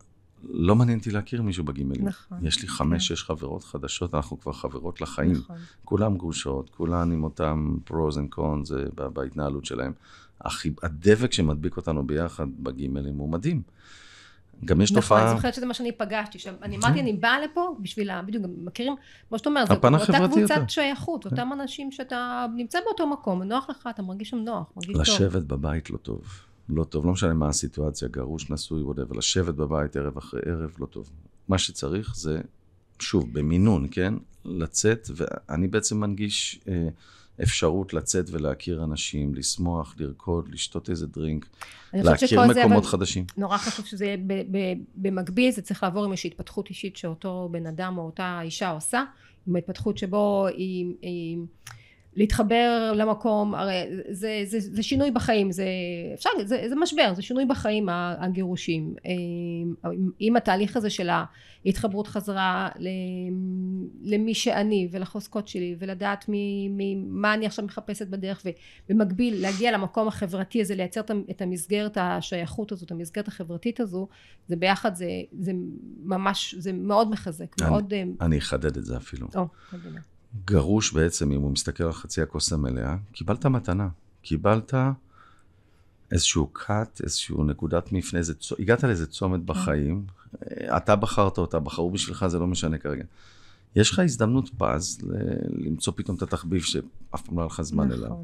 לא 0.49 0.75
מעניין 0.75 0.99
אותי 0.99 1.11
להכיר 1.11 1.41
מישהו 1.41 1.63
בגימלים. 1.63 2.07
נכון. 2.07 2.37
יש 2.41 2.61
לי 2.61 2.67
חמש, 2.67 3.09
כן. 3.09 3.15
שש 3.15 3.23
חברות 3.23 3.63
חדשות, 3.63 4.15
אנחנו 4.15 4.39
כבר 4.39 4.51
חברות 4.51 5.01
לחיים. 5.01 5.31
נכון. 5.31 5.55
כולן 5.85 6.17
גרושות, 6.17 6.69
כולן 6.69 7.11
עם 7.11 7.23
אותם 7.23 7.77
pros 7.83 8.17
and 8.17 8.29
cons 8.29 8.71
בהתנהלות 9.13 9.65
שלהם. 9.65 9.93
הדבק 10.83 11.33
שמדביק 11.33 11.77
אותנו 11.77 12.07
ביחד 12.07 12.47
בגימלים 12.59 13.17
הוא 13.17 13.29
מדהים. 13.29 13.61
גם 14.65 14.81
יש 14.81 14.91
נכון, 14.91 15.01
תופעה... 15.01 15.17
נכון, 15.17 15.29
אני 15.29 15.37
זוכרת 15.37 15.53
שזה 15.53 15.65
מה 15.65 15.73
שאני 15.73 15.91
פגשתי 15.91 16.39
שם. 16.39 16.53
אני 16.61 16.77
אמרתי, 16.77 16.99
אני 16.99 17.13
באה 17.13 17.39
לפה 17.39 17.75
בשביל, 17.81 18.09
ה... 18.09 18.21
בדיוק, 18.21 18.45
מכירים, 18.63 18.95
כמו 19.29 19.37
שאתה 19.37 19.49
אומר, 19.49 19.65
זו 19.65 19.73
אותה 19.73 20.27
קבוצת. 20.27 20.69
שייכות, 20.69 21.23
כן. 21.23 21.29
אותם 21.29 21.49
אנשים 21.53 21.91
שאתה 21.91 22.45
נמצא 22.55 22.79
באותו 22.85 23.07
מקום, 23.07 23.43
נוח 23.43 23.69
לך, 23.69 23.89
אתה 23.89 24.01
מרגיש 24.01 24.29
שם 24.29 24.37
נוח, 24.37 24.71
מרגיש 24.75 24.93
טוב. 24.93 25.01
לשבת 25.01 25.43
בבית 25.43 25.89
לא 25.89 25.97
טוב. 25.97 26.21
לא 26.69 26.83
טוב, 26.83 27.05
לא 27.05 27.11
משנה 27.11 27.33
מה 27.33 27.47
הסיטואציה, 27.47 28.07
גרוש, 28.07 28.49
נשוי, 28.49 28.83
whatever, 28.83 29.17
לשבת 29.17 29.55
בבית 29.55 29.95
ערב 29.95 30.17
אחרי 30.17 30.41
ערב 30.45 30.75
לא 30.79 30.85
טוב. 30.85 31.09
מה 31.47 31.57
שצריך 31.57 32.15
זה, 32.15 32.41
שוב, 32.99 33.33
במינון, 33.33 33.87
כן? 33.91 34.13
לצאת, 34.45 35.09
ואני 35.15 35.67
בעצם 35.67 35.99
מנגיש 35.99 36.59
אה, 36.67 36.87
אפשרות 37.43 37.93
לצאת 37.93 38.25
ולהכיר 38.31 38.83
אנשים, 38.83 39.35
לשמוח, 39.35 39.95
לרקוד, 39.99 40.49
לשתות 40.49 40.89
איזה 40.89 41.07
דרינק, 41.07 41.45
להכיר 41.93 42.27
זה, 42.53 42.59
מקומות 42.59 42.83
אבל 42.83 42.91
חדשים. 42.91 43.25
נורא 43.37 43.57
חשוב 43.57 43.85
שזה 43.85 44.05
יהיה 44.05 44.17
ב- 44.17 44.57
ב- 44.57 44.73
במקביל, 44.95 45.51
זה 45.51 45.61
צריך 45.61 45.83
לעבור 45.83 46.05
עם 46.05 46.11
איזושהי 46.11 46.27
התפתחות 46.27 46.69
אישית 46.69 46.97
שאותו 46.97 47.49
בן 47.51 47.67
אדם 47.67 47.97
או 47.97 48.05
אותה 48.05 48.39
אישה 48.43 48.69
עושה, 48.69 49.03
עם 49.47 49.55
ההתפתחות 49.55 49.97
שבו 49.97 50.47
היא, 50.47 50.93
היא 51.01 51.37
להתחבר 52.15 52.91
למקום, 52.95 53.55
הרי 53.55 53.83
זה, 54.09 54.41
זה, 54.45 54.59
זה 54.59 54.83
שינוי 54.83 55.11
בחיים, 55.11 55.51
זה, 55.51 55.65
אפשר, 56.13 56.29
זה, 56.43 56.65
זה 56.69 56.75
משבר, 56.75 57.13
זה 57.13 57.21
שינוי 57.21 57.45
בחיים 57.45 57.89
הגירושים. 57.89 58.95
אה, 59.05 59.91
עם 60.19 60.35
התהליך 60.35 60.77
הזה 60.77 60.89
של 60.89 61.09
ההתחברות 61.65 62.07
חזרה 62.07 62.69
למי 64.01 64.33
שאני 64.33 64.87
ולחוזקות 64.91 65.47
שלי 65.47 65.75
ולדעת 65.79 66.29
מי, 66.29 66.69
מי, 66.69 66.95
מה 67.07 67.33
אני 67.33 67.45
עכשיו 67.45 67.65
מחפשת 67.65 68.07
בדרך 68.07 68.45
ובמקביל 68.89 69.41
להגיע 69.41 69.71
למקום 69.71 70.07
החברתי 70.07 70.61
הזה, 70.61 70.75
לייצר 70.75 71.01
את 71.29 71.41
המסגרת 71.41 71.97
השייכות 72.01 72.71
הזאת, 72.71 72.91
המסגרת 72.91 73.27
החברתית 73.27 73.79
הזו, 73.79 74.07
זה 74.47 74.55
ביחד, 74.55 74.95
זה, 74.95 75.07
זה 75.39 75.51
ממש, 76.03 76.55
זה 76.57 76.73
מאוד 76.73 77.09
מחזק, 77.09 77.61
אני, 77.61 77.69
מאוד... 77.69 77.93
אני 78.21 78.37
אחדד 78.37 78.77
את 78.77 78.85
זה 78.85 78.97
אפילו. 78.97 79.27
או, 79.35 79.47
קדימה. 79.69 79.99
גרוש 80.45 80.91
בעצם, 80.93 81.31
אם 81.31 81.41
הוא 81.41 81.51
מסתכל 81.51 81.83
על 81.83 81.93
חצי 81.93 82.21
הכוס 82.21 82.53
המלאה, 82.53 82.95
קיבלת 83.11 83.45
מתנה. 83.45 83.87
קיבלת 84.21 84.73
איזשהו 86.11 86.51
cut, 86.55 87.03
איזשהו 87.03 87.43
נקודת 87.43 87.91
מפנה, 87.91 88.19
איזה, 88.19 88.33
הגעת 88.59 88.83
לאיזה 88.83 89.07
צומת 89.07 89.39
בחיים, 89.41 90.05
אתה 90.77 90.95
בחרת 90.95 91.37
אותה, 91.37 91.59
בחרו 91.59 91.91
בשבילך, 91.91 92.27
זה 92.27 92.39
לא 92.39 92.47
משנה 92.47 92.77
כרגע. 92.77 93.03
יש 93.75 93.91
לך 93.91 93.99
הזדמנות 93.99 94.49
פז 94.57 94.99
ל- 95.03 95.67
למצוא 95.67 95.93
פתאום 95.95 96.17
את 96.17 96.21
התחביב 96.21 96.61
שאף 96.61 97.21
פעם 97.21 97.35
לא 97.35 97.41
היה 97.41 97.47
לך 97.47 97.61
זמן 97.61 97.87
נכון. 97.87 98.03
אליו, 98.03 98.15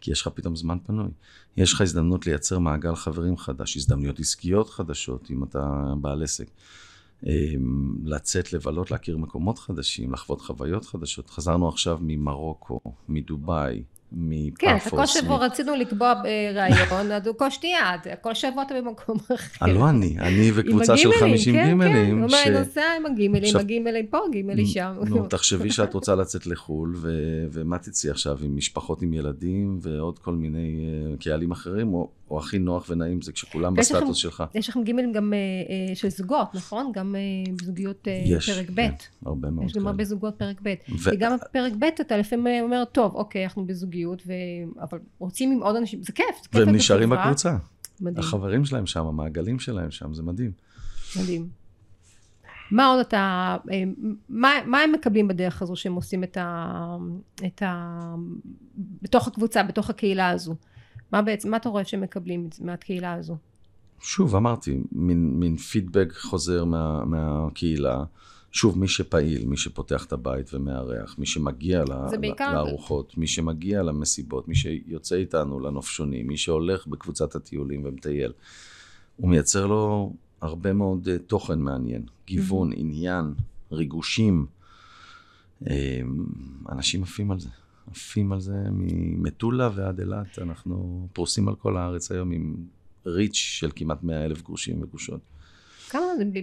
כי 0.00 0.10
יש 0.10 0.22
לך 0.22 0.28
פתאום 0.34 0.56
זמן 0.56 0.78
פנוי. 0.86 1.08
יש 1.56 1.72
לך 1.72 1.80
הזדמנות 1.80 2.26
לייצר 2.26 2.58
מעגל 2.58 2.94
חברים 2.94 3.36
חדש, 3.36 3.76
הזדמנויות 3.76 4.20
עסקיות 4.20 4.70
חדשות, 4.70 5.30
אם 5.30 5.44
אתה 5.44 5.94
בעל 6.00 6.22
עסק. 6.22 6.46
אמ, 7.26 7.94
לצאת, 8.04 8.52
לבלות, 8.52 8.90
להכיר 8.90 9.18
מקומות 9.18 9.58
חדשים, 9.58 10.12
לחוות 10.12 10.40
חוויות 10.40 10.84
חדשות. 10.84 11.30
חזרנו 11.30 11.68
עכשיו 11.68 11.98
ממרוקו, 12.00 12.80
מדובאי, 13.08 13.82
מפאפוס. 14.12 14.86
את 14.86 14.98
כל 14.98 15.06
שבוע 15.06 15.36
מ- 15.36 15.40
רצינו 15.40 15.74
לקבוע 15.76 16.14
ראיון, 16.54 17.12
אז 17.12 17.26
הוא 17.26 17.34
כל 17.38 17.50
שנייה, 17.50 17.92
כל 18.20 18.34
שבוע 18.34 18.62
אתה 18.62 18.74
במקום 18.74 19.16
אחר. 19.34 19.66
אה, 19.66 19.72
לא 19.72 19.88
אני, 19.90 20.16
אני 20.18 20.48
עם 20.48 20.54
וקבוצה 20.56 20.96
של 20.96 21.08
הגימלים, 21.08 21.34
50 21.36 21.54
כן, 21.54 21.66
גימלים. 21.68 21.92
כן, 21.92 22.12
הוא 22.12 22.22
אומר, 22.26 22.38
אני 22.46 22.58
נוסע 22.58 22.82
עם 22.96 23.06
הגימלים, 23.06 23.56
הגימלים 23.56 24.06
פה, 24.06 24.18
הגימלים 24.28 24.66
שם. 24.66 24.94
נו, 25.06 25.26
תחשבי 25.26 25.70
שאת 25.70 25.94
רוצה 25.94 26.14
לצאת 26.14 26.46
לחו"ל, 26.46 26.96
ומה 27.52 27.78
תצאי 27.78 28.10
עכשיו 28.10 28.38
עם 28.42 28.56
משפחות 28.56 29.02
עם 29.02 29.12
ילדים 29.14 29.78
ועוד 29.82 30.18
כל 30.18 30.32
מיני 30.34 30.84
אה, 31.10 31.16
קהלים 31.16 31.50
אחרים, 31.50 31.94
או, 31.94 32.08
הכי 32.38 32.58
נוח 32.58 32.86
ונעים 32.90 33.22
זה 33.22 33.32
כשכולם 33.32 33.74
בסטטוס 33.74 34.16
שלך. 34.16 34.44
יש 34.54 34.68
לכם 34.68 34.82
גימלים 34.82 35.12
גם 35.12 35.32
אה, 35.32 35.38
אה, 35.90 35.94
של 35.94 36.08
זוגות, 36.08 36.54
נכון? 36.54 36.92
גם 36.94 37.16
אה, 37.16 37.20
זוגיות 37.64 38.08
אה, 38.08 38.22
יש, 38.26 38.50
פרק 38.50 38.70
ב'. 38.70 38.76
כן, 38.76 38.90
הרבה 39.26 39.50
מאוד 39.50 39.64
יש 39.66 39.72
גם. 39.72 39.86
הרבה 39.86 40.04
זוגות 40.04 40.34
פרק 40.38 40.56
ב'. 40.62 40.74
ו- 40.98 41.10
כי 41.10 41.16
גם 41.16 41.36
בפרק 41.36 41.72
ב' 41.78 41.84
אתה 42.00 42.16
לפעמים 42.16 42.64
אומר, 42.64 42.84
טוב, 42.92 43.14
אוקיי, 43.14 43.44
אנחנו 43.44 43.66
בזוגיות, 43.66 43.99
ו... 44.08 44.32
אבל 44.80 44.98
רוצים 45.18 45.52
עם 45.52 45.62
עוד 45.62 45.76
אנשים, 45.76 46.02
זה 46.02 46.12
כיף, 46.12 46.26
זה 46.42 46.48
כיף. 46.48 46.60
והם 46.60 46.74
נשארים. 46.74 47.10
בקבוצה. 47.10 47.56
מדהים, 48.00 48.18
החברים 48.18 48.64
שלהם 48.64 48.86
שם, 48.86 49.06
המעגלים 49.06 49.58
שלהם 49.58 49.90
שם, 49.90 50.14
זה 50.14 50.22
מדהים. 50.22 50.52
מדהים. 51.20 51.48
מה 52.70 52.86
עוד 52.86 53.00
אתה, 53.00 53.56
אה, 53.70 53.82
מה, 54.28 54.52
מה 54.66 54.80
הם 54.80 54.92
מקבלים 54.92 55.28
בדרך 55.28 55.62
הזו 55.62 55.76
שהם 55.76 55.94
עושים 55.94 56.24
את 56.24 56.36
ה... 56.36 56.96
את 57.46 57.62
ה... 57.62 58.14
בתוך 59.02 59.28
הקבוצה, 59.28 59.62
בתוך 59.62 59.90
הקהילה 59.90 60.30
הזו? 60.30 60.54
מה 61.12 61.22
בעצם, 61.22 61.50
מה 61.50 61.56
אתה 61.56 61.68
רואה 61.68 61.84
שהם 61.84 62.00
מקבלים 62.00 62.48
מהקהילה 62.60 63.12
הזו? 63.12 63.36
שוב, 64.00 64.36
אמרתי, 64.36 64.80
מין, 64.92 65.40
מין 65.40 65.56
פידבק 65.56 66.12
חוזר 66.12 66.64
מה, 66.64 67.04
מהקהילה. 67.04 68.04
שוב, 68.52 68.78
מי 68.78 68.88
שפעיל, 68.88 69.46
מי 69.46 69.56
שפותח 69.56 70.04
את 70.04 70.12
הבית 70.12 70.54
ומארח, 70.54 71.18
מי 71.18 71.26
שמגיע 71.26 71.84
ל- 71.84 72.08
לארוחות, 72.54 73.18
מי 73.18 73.26
שמגיע 73.26 73.82
למסיבות, 73.82 74.48
מי 74.48 74.54
שיוצא 74.54 75.16
איתנו 75.16 75.60
לנופשונים, 75.60 76.26
מי 76.26 76.36
שהולך 76.36 76.86
בקבוצת 76.86 77.34
הטיולים 77.34 77.84
ומטייל, 77.84 78.32
הוא 79.16 79.30
מייצר 79.30 79.66
לו 79.66 80.12
הרבה 80.40 80.72
מאוד 80.72 81.08
אה, 81.08 81.18
תוכן 81.18 81.60
מעניין, 81.60 82.02
גיוון, 82.26 82.70
עניין, 82.76 83.34
ריגושים. 83.72 84.46
אה, 85.70 86.00
אנשים 86.72 87.02
עפים 87.02 87.30
על 87.30 87.40
זה, 87.40 87.48
עפים 87.90 88.32
על 88.32 88.40
זה 88.40 88.54
ממטולה 88.72 89.70
ועד 89.74 90.00
אילת, 90.00 90.38
אנחנו 90.38 91.08
פרוסים 91.12 91.48
על 91.48 91.54
כל 91.54 91.76
הארץ 91.76 92.12
היום 92.12 92.30
עם 92.32 92.56
ריץ' 93.06 93.34
של 93.34 93.70
כמעט 93.76 94.02
100 94.02 94.24
אלף 94.24 94.42
גרושים 94.42 94.82
וגרושות. 94.82 95.20
כמה 95.90 96.02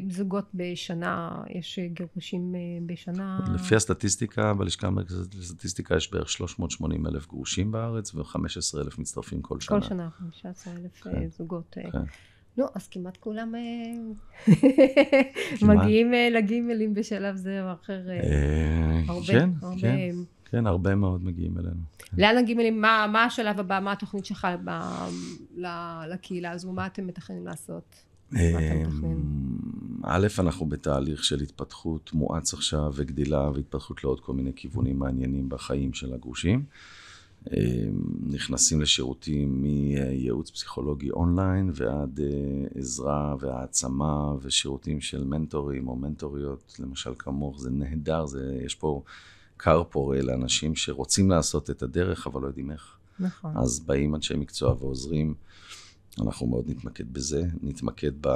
זוגות 0.10 0.46
בשנה, 0.54 1.44
יש 1.50 1.80
גירושים 1.80 2.56
אה, 2.56 2.60
בשנה? 2.86 3.39
לפי 3.56 3.75
הסטטיסטיקה, 3.75 4.54
בלשכה 4.54 4.88
המרכזית 4.88 5.36
לסטטיסטיקה 5.36 5.96
יש 5.96 6.12
בערך 6.12 6.30
380 6.30 7.08
אלף 7.08 7.27
גרושים 7.27 7.72
בארץ 7.72 8.16
ו-15 8.16 8.82
אלף 8.82 9.00
מצטרפים 9.00 9.42
כל 9.42 9.60
שנה. 9.60 9.80
כל 9.80 9.88
שנה, 9.88 10.10
15 10.10 10.74
אלף 10.74 11.01
כן. 11.01 11.30
זוגות. 11.30 11.77
אה. 11.77 11.92
כן. 11.92 12.04
נו, 12.58 12.66
אז 12.75 12.88
כמעט 12.88 13.18
כולם 13.18 13.56
אה. 13.56 13.62
מגיעים 15.75 16.13
אה, 16.13 16.30
לגימלים 16.32 16.94
בשלב 16.94 17.36
זה 17.36 17.63
או 17.63 17.74
אחר. 17.74 18.10
אה, 18.10 18.13
אה, 18.13 19.01
הרבה, 19.08 19.27
כן, 19.27 19.50
הרבה. 19.62 19.82
כן, 19.82 20.16
כן, 20.46 20.68
הרבה 20.68 20.96
מאוד 20.96 21.24
מגיעים 21.25 21.58
אלינו. 21.58 21.82
לאן 22.18 22.38
הגימלים, 22.38 22.82
מה 22.82 23.08
מה 23.12 23.24
השלב 23.24 23.60
הבא, 23.60 23.80
מה 23.80 23.92
התוכנית 23.92 24.25
שלך 24.25 24.48
לקהילה 26.08 26.51
הזו, 26.51 26.74
מה 26.74 26.86
אתם 26.86 27.08
מתכננים 27.08 27.46
לעשות? 27.46 28.04
אמ, 28.36 29.57
א', 30.03 30.27
אנחנו 30.39 30.65
בתהליך 30.65 31.24
של 31.24 31.41
התפתחות 31.41 32.13
מואץ 32.13 32.53
עכשיו 32.53 32.91
וגדילה 32.96 33.50
והתפתחות 33.50 34.03
לעוד 34.03 34.19
כל 34.19 34.34
מיני 34.34 34.51
כיוונים 34.55 35.00
מעניינים 35.00 35.50
בחיים 35.50 35.93
של 35.93 36.13
הגרושים. 36.13 36.63
אמ, 37.48 37.57
נכנסים 38.25 38.81
לשירותים 38.81 39.62
מייעוץ 39.62 40.50
פסיכולוגי 40.50 41.12
אונליין 41.12 41.72
ועד 41.74 42.19
אה, 42.19 42.79
עזרה 42.79 43.36
והעצמה 43.39 44.34
ושירותים 44.41 45.01
של 45.01 45.24
מנטורים 45.24 45.88
או 45.88 45.96
מנטוריות, 45.96 46.75
למשל 46.79 47.12
כמוך, 47.19 47.60
זה 47.60 47.69
נהדר, 47.69 48.25
זה, 48.25 48.60
יש 48.65 48.75
פה 48.75 49.03
כר 49.60 49.84
פורה 49.89 50.22
לאנשים 50.22 50.75
שרוצים 50.75 51.29
לעשות 51.29 51.69
את 51.69 51.84
הדרך 51.84 52.27
אבל 52.27 52.41
לא 52.41 52.48
יודעים 52.48 52.72
איך. 52.72 52.98
נכון. 53.19 53.57
אז 53.57 53.79
באים 53.79 54.15
אנשי 54.15 54.34
מקצוע 54.34 54.75
ועוזרים. 54.79 55.34
אנחנו 56.22 56.48
מאוד 56.48 56.70
נתמקד 56.70 57.14
בזה, 57.14 57.44
נתמקד 57.62 58.12
ב, 58.22 58.28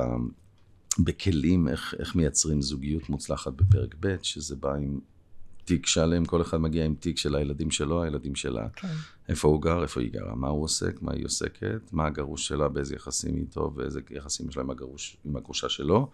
בכלים, 1.00 1.68
איך, 1.68 1.96
איך 2.00 2.16
מייצרים 2.16 2.62
זוגיות 2.62 3.10
מוצלחת 3.10 3.54
בפרק 3.54 3.96
ב', 4.00 4.16
שזה 4.22 4.56
בא 4.56 4.76
עם 4.76 5.00
תיק 5.66 5.86
שלם, 5.86 6.26
כל 6.26 6.42
אחד 6.42 6.58
מגיע 6.58 6.86
עם 6.86 6.96
תיק 6.96 7.18
של 7.18 7.36
הילדים 7.36 7.72
שלו, 7.72 8.04
הילדים 8.04 8.36
שלה, 8.36 8.70
כן. 8.76 8.88
איפה 9.30 9.48
הוא 9.48 9.62
גר, 9.62 9.84
איפה 9.84 10.02
היא 10.02 10.12
גרה, 10.12 10.36
מה 10.36 10.48
הוא 10.48 10.64
עוסק, 10.64 11.02
מה 11.02 11.14
היא 11.14 11.26
עוסקת, 11.26 11.94
מה 11.94 12.06
הגרוש 12.06 12.48
שלה, 12.48 12.68
באיזה 12.68 12.96
יחסים 12.96 13.36
היא 13.36 13.42
איתו, 13.42 13.74
ואיזה 13.76 14.02
יחסים 14.12 14.50
יש 14.50 14.58
לה 14.58 14.64
עם, 14.64 14.70
הגרוש, 14.70 15.18
עם 15.26 15.36
הגרושה 15.36 15.70
שלו. 15.70 16.10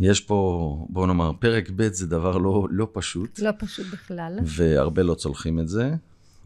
יש 0.00 0.20
פה, 0.20 0.86
בואו 0.90 1.06
נאמר, 1.06 1.32
פרק 1.38 1.70
ב' 1.76 1.88
זה 1.92 2.06
דבר 2.06 2.38
לא, 2.38 2.66
לא 2.70 2.88
פשוט. 2.92 3.38
לא 3.38 3.50
פשוט 3.58 3.86
בכלל. 3.92 4.38
והרבה 4.44 5.02
לא 5.02 5.14
צולחים 5.14 5.60
את 5.60 5.68
זה, 5.68 5.94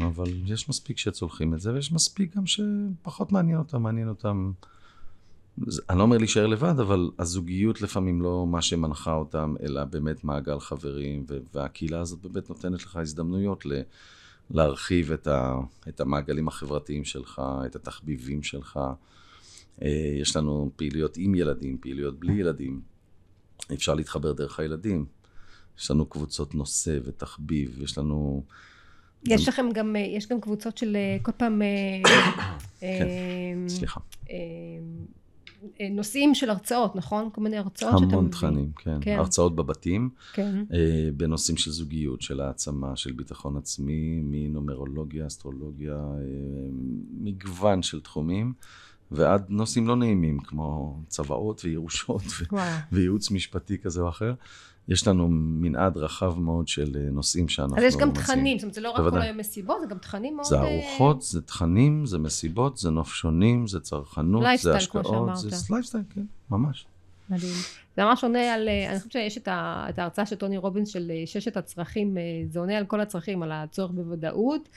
אבל 0.01 0.31
יש 0.47 0.69
מספיק 0.69 0.99
שצולחים 0.99 1.55
את 1.55 1.61
זה, 1.61 1.73
ויש 1.73 1.93
מספיק 1.93 2.37
גם 2.37 2.45
שפחות 2.47 3.33
מעניין 3.33 3.59
אותם, 3.59 3.83
מעניין 3.83 4.09
אותם... 4.09 4.53
אני 5.91 5.99
לא 5.99 6.03
אומר 6.03 6.19
להישאר 6.19 6.47
לבד, 6.47 6.81
אבל 6.81 7.11
הזוגיות 7.19 7.83
לפעמים 7.83 8.23
לא 8.23 8.47
מה 8.47 8.63
שמנחה 8.63 9.15
אותם, 9.15 9.55
אלא 9.63 9.85
באמת 9.85 10.25
מעגל 10.25 10.61
חברים, 10.61 11.27
והקהילה 11.55 12.01
הזאת 12.01 12.21
באמת 12.21 12.49
נותנת 12.49 12.83
לך 12.83 12.97
הזדמנויות 12.97 13.67
ל- 13.67 13.83
להרחיב 14.51 15.13
את, 15.13 15.27
ה- 15.27 15.59
את 15.89 16.01
המעגלים 16.01 16.49
החברתיים 16.49 17.05
שלך, 17.05 17.43
את 17.67 17.77
התחביבים 17.77 18.43
שלך. 18.43 18.81
אה, 19.83 19.89
יש 20.21 20.37
לנו 20.37 20.71
פעילויות 20.77 21.17
עם 21.17 21.35
ילדים, 21.35 21.79
פעילויות 21.79 22.19
בלי 22.21 22.33
ילדים. 22.33 22.81
אפשר 23.73 23.95
להתחבר 23.95 24.33
דרך 24.33 24.61
הילדים. 24.61 25.07
יש 25.79 25.91
לנו 25.91 26.07
קבוצות 26.07 26.55
נושא 26.55 26.99
ותחביב, 27.05 27.83
יש 27.83 27.99
לנו 27.99 28.45
יש 29.25 29.49
לכם 29.49 29.67
גם, 29.75 29.97
יש 29.99 30.29
גם 30.29 30.41
קבוצות 30.41 30.79
של 30.79 30.97
כל 31.23 31.33
פעם... 31.33 31.63
כן, 32.81 33.69
סליחה. 33.69 34.01
נושאים 35.91 36.35
של 36.35 36.51
הרצאות, 36.51 36.97
נכון? 36.97 37.29
כל 37.33 37.41
מיני 37.41 37.57
הרצאות 37.57 37.93
שאתה 37.93 38.07
מביא. 38.07 38.17
המון 38.19 38.31
תכנים, 38.31 38.71
כן. 38.77 38.99
כן. 39.01 39.19
הרצאות 39.19 39.57
בבתים. 39.57 40.11
כן. 40.33 40.65
בנושאים 41.17 41.57
של 41.57 41.71
זוגיות, 41.71 42.23
של 42.23 42.41
העצמה, 42.41 42.97
של 42.97 43.13
ביטחון 43.13 43.57
עצמי, 43.57 44.21
מנומרולוגיה, 44.23 45.27
אסטרולוגיה, 45.27 45.97
מגוון 47.21 47.83
של 47.83 48.01
תחומים. 48.01 48.53
ועד 49.11 49.45
נושאים 49.49 49.87
לא 49.87 49.97
נעימים, 49.97 50.39
כמו 50.41 50.99
צוואות 51.09 51.65
וירושות 51.65 52.23
וייעוץ 52.93 53.31
משפטי 53.31 53.79
כזה 53.79 54.01
או 54.01 54.09
אחר. 54.09 54.35
יש 54.89 55.09
לנו 55.09 55.29
מנעד 55.31 55.97
רחב 55.97 56.39
מאוד 56.39 56.69
של 56.69 56.97
אה, 56.97 57.11
נושאים 57.11 57.49
שאנחנו 57.49 57.73
מציעים. 57.73 57.89
אז 57.89 57.95
יש 57.95 58.01
גם 58.01 58.13
תכנים, 58.13 58.59
זאת 58.59 58.65
אומרת, 58.65 58.75
זה 58.75 58.81
לא 58.81 58.91
רק 58.91 59.13
כל 59.13 59.23
היום 59.23 59.37
מסיבות, 59.37 59.77
זה 59.81 59.87
גם 59.87 59.99
תכנים 59.99 60.37
מאוד... 60.37 60.47
זה 60.47 60.57
אה, 60.57 60.63
ארוחות, 60.63 61.23
זה 61.23 61.43
תכנים, 61.43 62.07
זה 62.07 62.19
מסיבות, 62.19 62.77
זה 62.77 62.91
נופשונים, 62.91 63.67
זה 63.67 63.81
צרכנות, 63.81 64.45
זה 64.63 64.77
השקעות, 64.77 65.37
זה 65.37 65.49
לייפסטייל, 65.71 66.05
כן, 66.15 66.25
ממש. 66.51 66.87
מדהים. 67.31 67.55
זה 67.97 68.05
ממש 68.05 68.25
עונה 68.25 68.55
על, 68.55 68.69
אה, 68.69 68.91
אני 68.91 68.99
חושבת 68.99 69.13
שיש 69.13 69.39
את, 69.39 69.49
את 69.89 69.99
ההרצאה 69.99 70.27
של 70.27 70.37
טוני 70.37 70.57
רובינס 70.57 70.89
של 70.89 71.13
ששת 71.27 71.57
הצרכים, 71.57 72.17
זה 72.51 72.61
עונה 72.61 72.79
על 72.79 72.85
כל 72.85 73.01
הצרכים, 73.01 73.43
על 73.43 73.53
הצורך 73.53 73.91
בוודאות, 73.91 74.69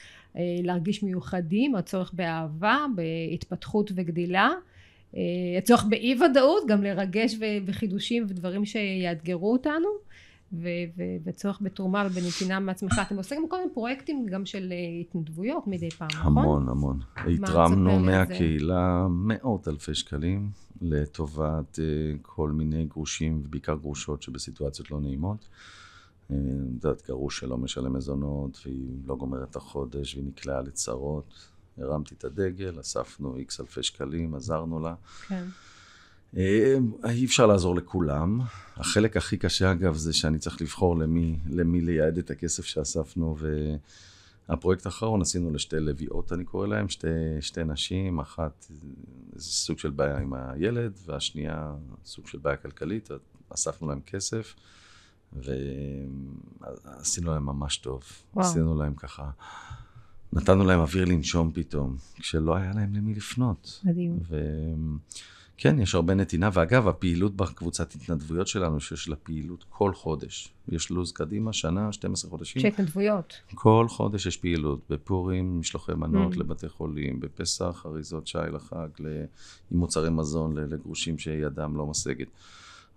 להרגיש 0.62 1.02
מיוחדים, 1.02 1.74
הצורך 1.74 2.12
באהבה, 2.14 2.86
בהתפתחות 2.94 3.90
וגדילה. 3.94 4.50
אה, 5.16 5.20
הצורך 5.58 5.84
באי 5.88 6.14
ודאות 6.14 6.62
גם 6.68 6.82
לרגש 6.82 7.36
וחידושים 7.66 8.26
ודברים 8.28 8.64
שיאתגרו 8.64 9.52
אותנו 9.52 9.88
וצורך 11.24 11.58
בתרומה 11.62 12.06
ובנתינה 12.10 12.60
מעצמך. 12.60 13.00
אתם 13.06 13.16
עושים 13.16 13.46
כל 13.48 13.56
מיני 13.56 13.74
פרויקטים 13.74 14.26
גם 14.26 14.46
של 14.46 14.72
אה, 14.72 15.00
התנדבויות 15.00 15.66
מדי 15.66 15.90
פעם 15.90 16.08
נכון? 16.12 16.38
המון 16.38 16.68
המון. 16.68 16.98
התרמנו 17.16 18.00
מהקהילה 18.00 19.06
מאות 19.10 19.68
אלפי 19.68 19.94
שקלים 19.94 20.50
לטובת 20.80 21.78
אה, 21.78 21.84
כל 22.22 22.50
מיני 22.50 22.84
גרושים 22.84 23.42
ובעיקר 23.44 23.74
גרושות 23.76 24.22
שבסיטואציות 24.22 24.90
לא 24.90 25.00
נעימות. 25.00 25.48
את 26.26 26.34
יודעת 26.84 27.02
גרוש 27.08 27.38
שלא 27.38 27.58
משלם 27.58 27.92
מזונות 27.92 28.58
והיא 28.64 28.98
לא 29.06 29.16
גומרת 29.16 29.50
את 29.50 29.56
החודש 29.56 30.14
והיא 30.14 30.26
נקלעה 30.26 30.60
לצרות 30.60 31.50
הרמתי 31.78 32.14
את 32.14 32.24
הדגל, 32.24 32.80
אספנו 32.80 33.36
איקס 33.36 33.60
אלפי 33.60 33.82
שקלים, 33.82 34.34
עזרנו 34.34 34.80
לה. 34.80 34.94
כן. 35.28 35.44
אה, 36.36 36.76
אי 37.04 37.24
אפשר 37.24 37.46
לעזור 37.46 37.76
לכולם. 37.76 38.40
החלק 38.76 39.16
הכי 39.16 39.36
קשה 39.36 39.72
אגב 39.72 39.94
זה 39.94 40.12
שאני 40.12 40.38
צריך 40.38 40.62
לבחור 40.62 40.98
למי, 40.98 41.38
למי 41.50 41.80
לייעד 41.80 42.18
את 42.18 42.30
הכסף 42.30 42.64
שאספנו 42.64 43.36
והפרויקט 44.48 44.86
האחרון 44.86 45.22
עשינו 45.22 45.50
לשתי 45.50 45.80
לביאות 45.80 46.32
אני 46.32 46.44
קורא 46.44 46.66
להם, 46.66 46.88
שתי, 46.88 47.08
שתי 47.40 47.64
נשים, 47.64 48.18
אחת 48.18 48.66
זה 49.32 49.50
סוג 49.50 49.78
של 49.78 49.90
בעיה 49.90 50.18
עם 50.18 50.34
הילד 50.34 50.98
והשנייה 51.06 51.74
סוג 52.04 52.26
של 52.26 52.38
בעיה 52.38 52.56
כלכלית, 52.56 53.08
אספנו 53.54 53.88
להם 53.88 54.00
כסף 54.00 54.54
ועשינו 55.32 57.32
להם 57.32 57.46
ממש 57.46 57.76
טוב. 57.76 58.02
וואו. 58.34 58.46
עשינו 58.46 58.78
להם 58.78 58.94
ככה 58.94 59.30
נתנו 60.32 60.64
להם 60.64 60.80
אוויר 60.80 61.04
לנשום 61.04 61.50
פתאום, 61.54 61.96
כשלא 62.14 62.56
היה 62.56 62.72
להם 62.74 62.94
למי 62.94 63.14
לפנות. 63.14 63.80
מדהים. 63.84 64.18
וכן, 65.56 65.78
יש 65.78 65.94
הרבה 65.94 66.14
נתינה, 66.14 66.50
ואגב, 66.52 66.88
הפעילות 66.88 67.36
בקבוצת 67.36 67.94
התנדבויות 67.94 68.46
שלנו, 68.46 68.80
שיש 68.80 69.08
לה 69.08 69.16
פעילות 69.16 69.64
כל 69.68 69.94
חודש. 69.94 70.48
יש 70.68 70.90
לו"ז 70.90 71.12
קדימה, 71.12 71.52
שנה, 71.52 71.92
12 71.92 72.30
חודשים. 72.30 72.62
שהתנדבויות. 72.62 73.34
כל 73.54 73.86
חודש 73.88 74.26
יש 74.26 74.36
פעילות. 74.36 74.80
בפורים, 74.90 75.60
משלוחי 75.60 75.92
מנות 75.94 76.34
mm. 76.34 76.38
לבתי 76.38 76.68
חולים, 76.68 77.20
בפסח, 77.20 77.82
אריזות 77.86 78.26
שי 78.26 78.38
לחג, 78.52 78.88
עם 79.70 79.78
מוצרי 79.78 80.10
מזון 80.10 80.56
לגרושים 80.56 81.18
שידם 81.18 81.76
לא 81.76 81.86
משגת. 81.86 82.28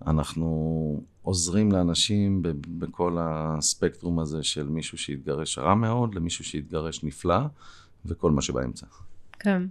אנחנו 0.07 1.01
עוזרים 1.21 1.71
לאנשים 1.71 2.41
בכל 2.67 3.17
הספקטרום 3.19 4.19
הזה 4.19 4.43
של 4.43 4.67
מישהו 4.67 4.97
שהתגרש 4.97 5.57
רע 5.57 5.75
מאוד, 5.75 6.15
למישהו 6.15 6.45
שהתגרש 6.45 7.03
נפלא, 7.03 7.39
וכל 8.05 8.31
מה 8.31 8.41
שבאמצע. 8.41 8.85
כן. 9.39 9.63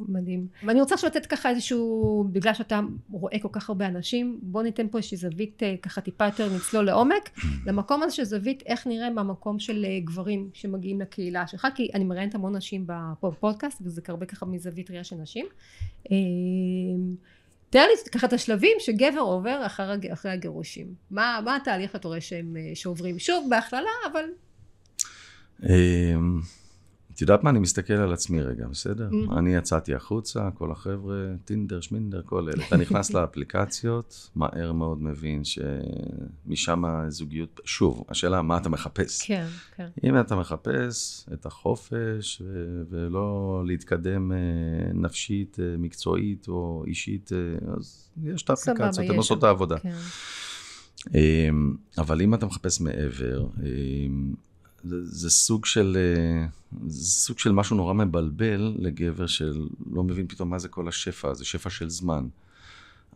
מדהים. 0.00 0.46
ואני 0.66 0.80
רוצה 0.80 0.94
עכשיו 0.94 1.10
לתת 1.10 1.26
ככה 1.26 1.50
איזשהו, 1.50 2.28
בגלל 2.32 2.54
שאתה 2.54 2.80
רואה 3.10 3.38
כל 3.38 3.48
כך 3.52 3.68
הרבה 3.68 3.86
אנשים, 3.86 4.38
בוא 4.42 4.62
ניתן 4.62 4.88
פה 4.88 4.98
איזושהי 4.98 5.16
זווית 5.16 5.62
אה, 5.62 5.74
ככה 5.82 6.00
טיפה 6.00 6.24
יותר 6.24 6.54
נצלול 6.56 6.84
לעומק, 6.84 7.30
למקום 7.66 8.02
הזה 8.02 8.14
של 8.14 8.24
זווית, 8.24 8.62
איך 8.66 8.86
נראה 8.86 9.10
מהמקום 9.10 9.58
של 9.58 9.84
אה, 9.84 10.00
גברים 10.04 10.50
שמגיעים 10.52 11.00
לקהילה 11.00 11.46
שלך, 11.46 11.66
כי 11.74 11.88
אני 11.94 12.04
מראיינת 12.04 12.34
המון 12.34 12.56
נשים 12.56 12.86
בפודקאסט, 13.22 13.82
וזה 13.84 14.02
הרבה 14.08 14.26
ככה 14.26 14.46
מזווית 14.46 14.90
ראייה 14.90 15.04
של 15.04 15.16
נשים. 15.16 15.46
תאר 17.74 17.86
לי 17.86 18.10
ככה 18.12 18.26
את 18.26 18.32
השלבים 18.32 18.76
שגבר 18.78 19.20
עובר 19.20 19.62
אחרי, 19.66 20.12
אחרי 20.12 20.30
הגירושים. 20.30 20.94
מה, 21.10 21.40
מה 21.44 21.56
התהליך 21.56 21.96
אתה 21.96 22.08
רואה 22.08 22.20
שהם 22.20 22.56
אה, 22.56 22.74
שעוברים? 22.74 23.18
שוב, 23.18 23.46
בהכללה, 23.50 23.90
אבל... 24.12 24.24
את 27.14 27.20
יודעת 27.20 27.44
מה? 27.44 27.50
אני 27.50 27.58
מסתכל 27.58 27.92
על 27.92 28.12
עצמי 28.12 28.42
רגע, 28.42 28.66
בסדר? 28.68 29.08
Mm-hmm. 29.10 29.38
אני 29.38 29.54
יצאתי 29.54 29.94
החוצה, 29.94 30.48
כל 30.54 30.70
החבר'ה, 30.70 31.16
טינדר, 31.44 31.80
שמינדר, 31.80 32.22
כל 32.24 32.48
אלה. 32.48 32.66
אתה 32.66 32.76
נכנס 32.76 33.10
לאפליקציות, 33.14 34.30
מהר 34.34 34.72
מאוד 34.72 35.02
מבין 35.02 35.42
שמשם 35.44 36.84
הזוגיות... 36.84 37.60
שוב, 37.64 38.04
השאלה, 38.08 38.42
מה 38.42 38.56
אתה 38.56 38.68
מחפש? 38.68 39.22
כן, 39.26 39.46
כן. 39.76 39.88
אם 40.04 40.20
אתה 40.20 40.36
מחפש 40.36 41.26
את 41.32 41.46
החופש 41.46 42.42
ו- 42.44 42.82
ולא 42.90 43.62
להתקדם 43.66 44.32
אה, 44.32 44.36
נפשית, 44.94 45.56
אה, 45.60 45.76
מקצועית 45.78 46.48
או 46.48 46.84
אישית, 46.86 47.30
אה, 47.32 47.72
אז 47.76 48.10
יש 48.24 48.42
את 48.42 48.50
האפליקציות, 48.50 49.10
הן 49.10 49.16
עושות 49.16 49.38
את 49.38 49.44
העבודה. 49.44 49.76
כן. 49.78 49.94
אבל 51.98 52.22
אם 52.22 52.34
אתה 52.34 52.46
מחפש 52.46 52.80
מעבר, 52.80 53.46
זה, 54.84 55.04
זה 55.04 55.30
סוג 55.30 55.66
של, 55.66 55.96
אה, 56.00 56.46
זה 56.86 57.04
סוג 57.04 57.38
של 57.38 57.52
משהו 57.52 57.76
נורא 57.76 57.94
מבלבל 57.94 58.74
לגבר 58.78 59.26
שלא 59.26 60.02
מבין 60.04 60.26
פתאום 60.26 60.50
מה 60.50 60.58
זה 60.58 60.68
כל 60.68 60.88
השפע, 60.88 61.34
זה 61.34 61.44
שפע 61.44 61.70
של 61.70 61.90
זמן. 61.90 62.26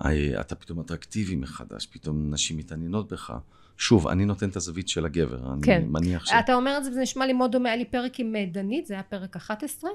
אה, 0.04 0.40
אתה 0.40 0.54
פתאום 0.54 0.80
אטרקטיבי 0.80 1.36
מחדש, 1.36 1.86
פתאום 1.86 2.30
נשים 2.30 2.56
מתעניינות 2.56 3.12
בך. 3.12 3.32
שוב, 3.76 4.08
אני 4.08 4.24
נותן 4.24 4.48
את 4.48 4.56
הזווית 4.56 4.88
של 4.88 5.04
הגבר, 5.04 5.52
אני 5.52 5.62
כן. 5.62 5.84
מניח 5.88 6.26
ש... 6.26 6.32
אתה 6.32 6.54
אומר 6.54 6.78
את 6.78 6.84
זה, 6.84 6.90
וזה 6.90 7.00
נשמע 7.00 7.26
לי 7.26 7.32
מאוד 7.32 7.52
דומה, 7.52 7.68
היה 7.68 7.76
לי 7.76 7.84
פרק 7.84 8.20
עם 8.20 8.36
אה, 8.36 8.44
דנית, 8.52 8.86
זה 8.86 8.94
היה 8.94 9.02
פרק 9.02 9.36
11, 9.36 9.90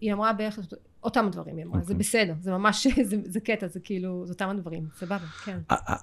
היא 0.00 0.12
אמרה 0.12 0.32
בערך 0.32 0.58
אותם 1.04 1.28
דברים 1.32 1.56
היא 1.56 1.64
אמרה, 1.64 1.80
okay. 1.80 1.84
זה 1.84 1.92
אוקיי. 1.92 1.98
בסדר, 1.98 2.34
זה 2.40 2.50
ממש, 2.50 2.86
זה, 3.10 3.16
זה 3.24 3.40
קטע, 3.40 3.68
זה 3.68 3.80
כאילו, 3.80 4.26
זה 4.26 4.32
אותם 4.32 4.48
הדברים, 4.48 4.86
סבבה, 4.96 5.18
כן. 5.18 5.58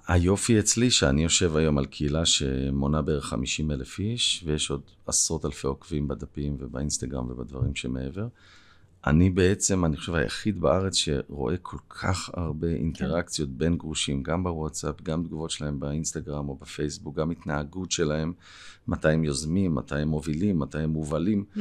היופי 0.08 0.60
אצלי 0.60 0.92
שאני 0.92 1.24
יושב 1.24 1.56
היום 1.56 1.78
על 1.78 1.86
קהילה 1.86 2.26
שמונה 2.26 3.02
בערך 3.02 3.26
50 3.26 3.72
אלף 3.72 4.00
איש, 4.00 4.44
ויש 4.46 4.70
עוד 4.72 4.82
עשרות 5.08 5.46
אלפי 5.46 5.68
עוקבים 5.68 6.08
בדפים 6.08 6.58
ובאינסטגרם 6.60 7.32
ובדברים 7.32 7.76
שמעבר. 7.76 8.28
אני 9.10 9.30
בעצם, 9.30 9.86
אני 9.86 9.98
חושב, 9.98 10.14
היחיד 10.14 10.62
בארץ 10.62 10.96
שרואה 10.96 11.58
כל 11.58 11.78
כך 11.90 12.30
הרבה 12.34 12.68
אינטראקציות 12.68 13.50
כן. 13.50 13.58
בין 13.58 13.78
גרושים, 13.78 14.24
גם 14.24 14.44
בוואטסאפ, 14.44 15.02
גם 15.02 15.24
תגובות 15.24 15.52
שלהם 15.52 15.80
באינסטגרם 15.80 16.50
או 16.50 16.56
בפייסבוק, 16.56 17.16
גם 17.16 17.32
התנהגות 17.32 17.92
שלהם, 17.92 18.34
מתי 18.88 19.12
הם 19.12 19.24
יוזמים, 19.24 19.76
מתי 19.76 19.96
הם 19.96 20.08
מובילים, 20.08 20.60
מתי 20.60 20.78
הם 20.78 20.90
מובלים, 20.90 21.44
mm-hmm. 21.56 21.60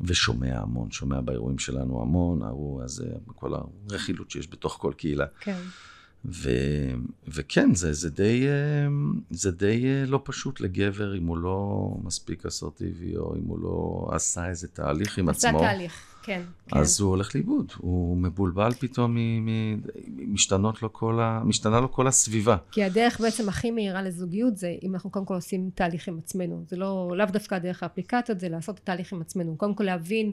ושומע 0.00 0.60
המון, 0.60 0.90
שומע 0.90 1.20
באירועים 1.20 1.58
שלנו 1.58 2.02
המון, 2.02 2.42
ההוא 2.42 2.82
הזה, 2.82 3.08
כל 3.26 3.54
הרכילות 3.90 4.30
שיש 4.30 4.48
בתוך 4.50 4.76
כל 4.80 4.92
קהילה. 4.96 5.26
כן. 5.40 5.58
ו, 6.24 6.50
וכן, 7.28 7.74
זה, 7.74 7.92
זה, 7.92 8.10
די, 8.10 8.46
זה 9.30 9.50
די 9.50 10.06
לא 10.06 10.20
פשוט 10.24 10.60
לגבר 10.60 11.16
אם 11.16 11.26
הוא 11.26 11.38
לא 11.38 11.88
מספיק 12.02 12.46
אסרטיבי, 12.46 13.16
או 13.16 13.36
אם 13.36 13.44
הוא 13.44 13.58
לא 13.58 14.08
עשה 14.12 14.48
איזה 14.48 14.68
תהליך 14.68 15.18
עם 15.18 15.28
עצמו. 15.28 15.58
עשה 15.58 15.58
תהליך. 15.58 16.13
כן, 16.24 16.42
כן. 16.68 16.78
אז 16.78 17.00
הוא 17.00 17.10
הולך 17.10 17.34
לאיבוד, 17.34 17.72
הוא 17.76 18.16
מבולבל 18.16 18.72
פתאום, 18.72 19.16
משתנות 20.26 20.82
לו 20.82 20.92
כל 20.92 21.20
ה... 21.20 21.42
משתנה 21.44 21.80
לו 21.80 21.92
כל 21.92 22.06
הסביבה. 22.06 22.56
כי 22.70 22.84
הדרך 22.84 23.20
בעצם 23.20 23.48
הכי 23.48 23.70
מהירה 23.70 24.02
לזוגיות 24.02 24.56
זה 24.56 24.74
אם 24.82 24.94
אנחנו 24.94 25.10
קודם 25.10 25.24
כל 25.24 25.34
עושים 25.34 25.70
תהליך 25.74 26.08
עם 26.08 26.18
עצמנו. 26.18 26.64
זה 26.68 26.76
לא, 26.76 27.12
לאו 27.16 27.26
דווקא 27.26 27.58
דרך 27.58 27.82
האפליקציות, 27.82 28.40
זה 28.40 28.48
לעשות 28.48 28.80
תהליך 28.84 29.12
עם 29.12 29.20
עצמנו. 29.20 29.56
קודם 29.56 29.74
כל 29.74 29.84
להבין 29.84 30.32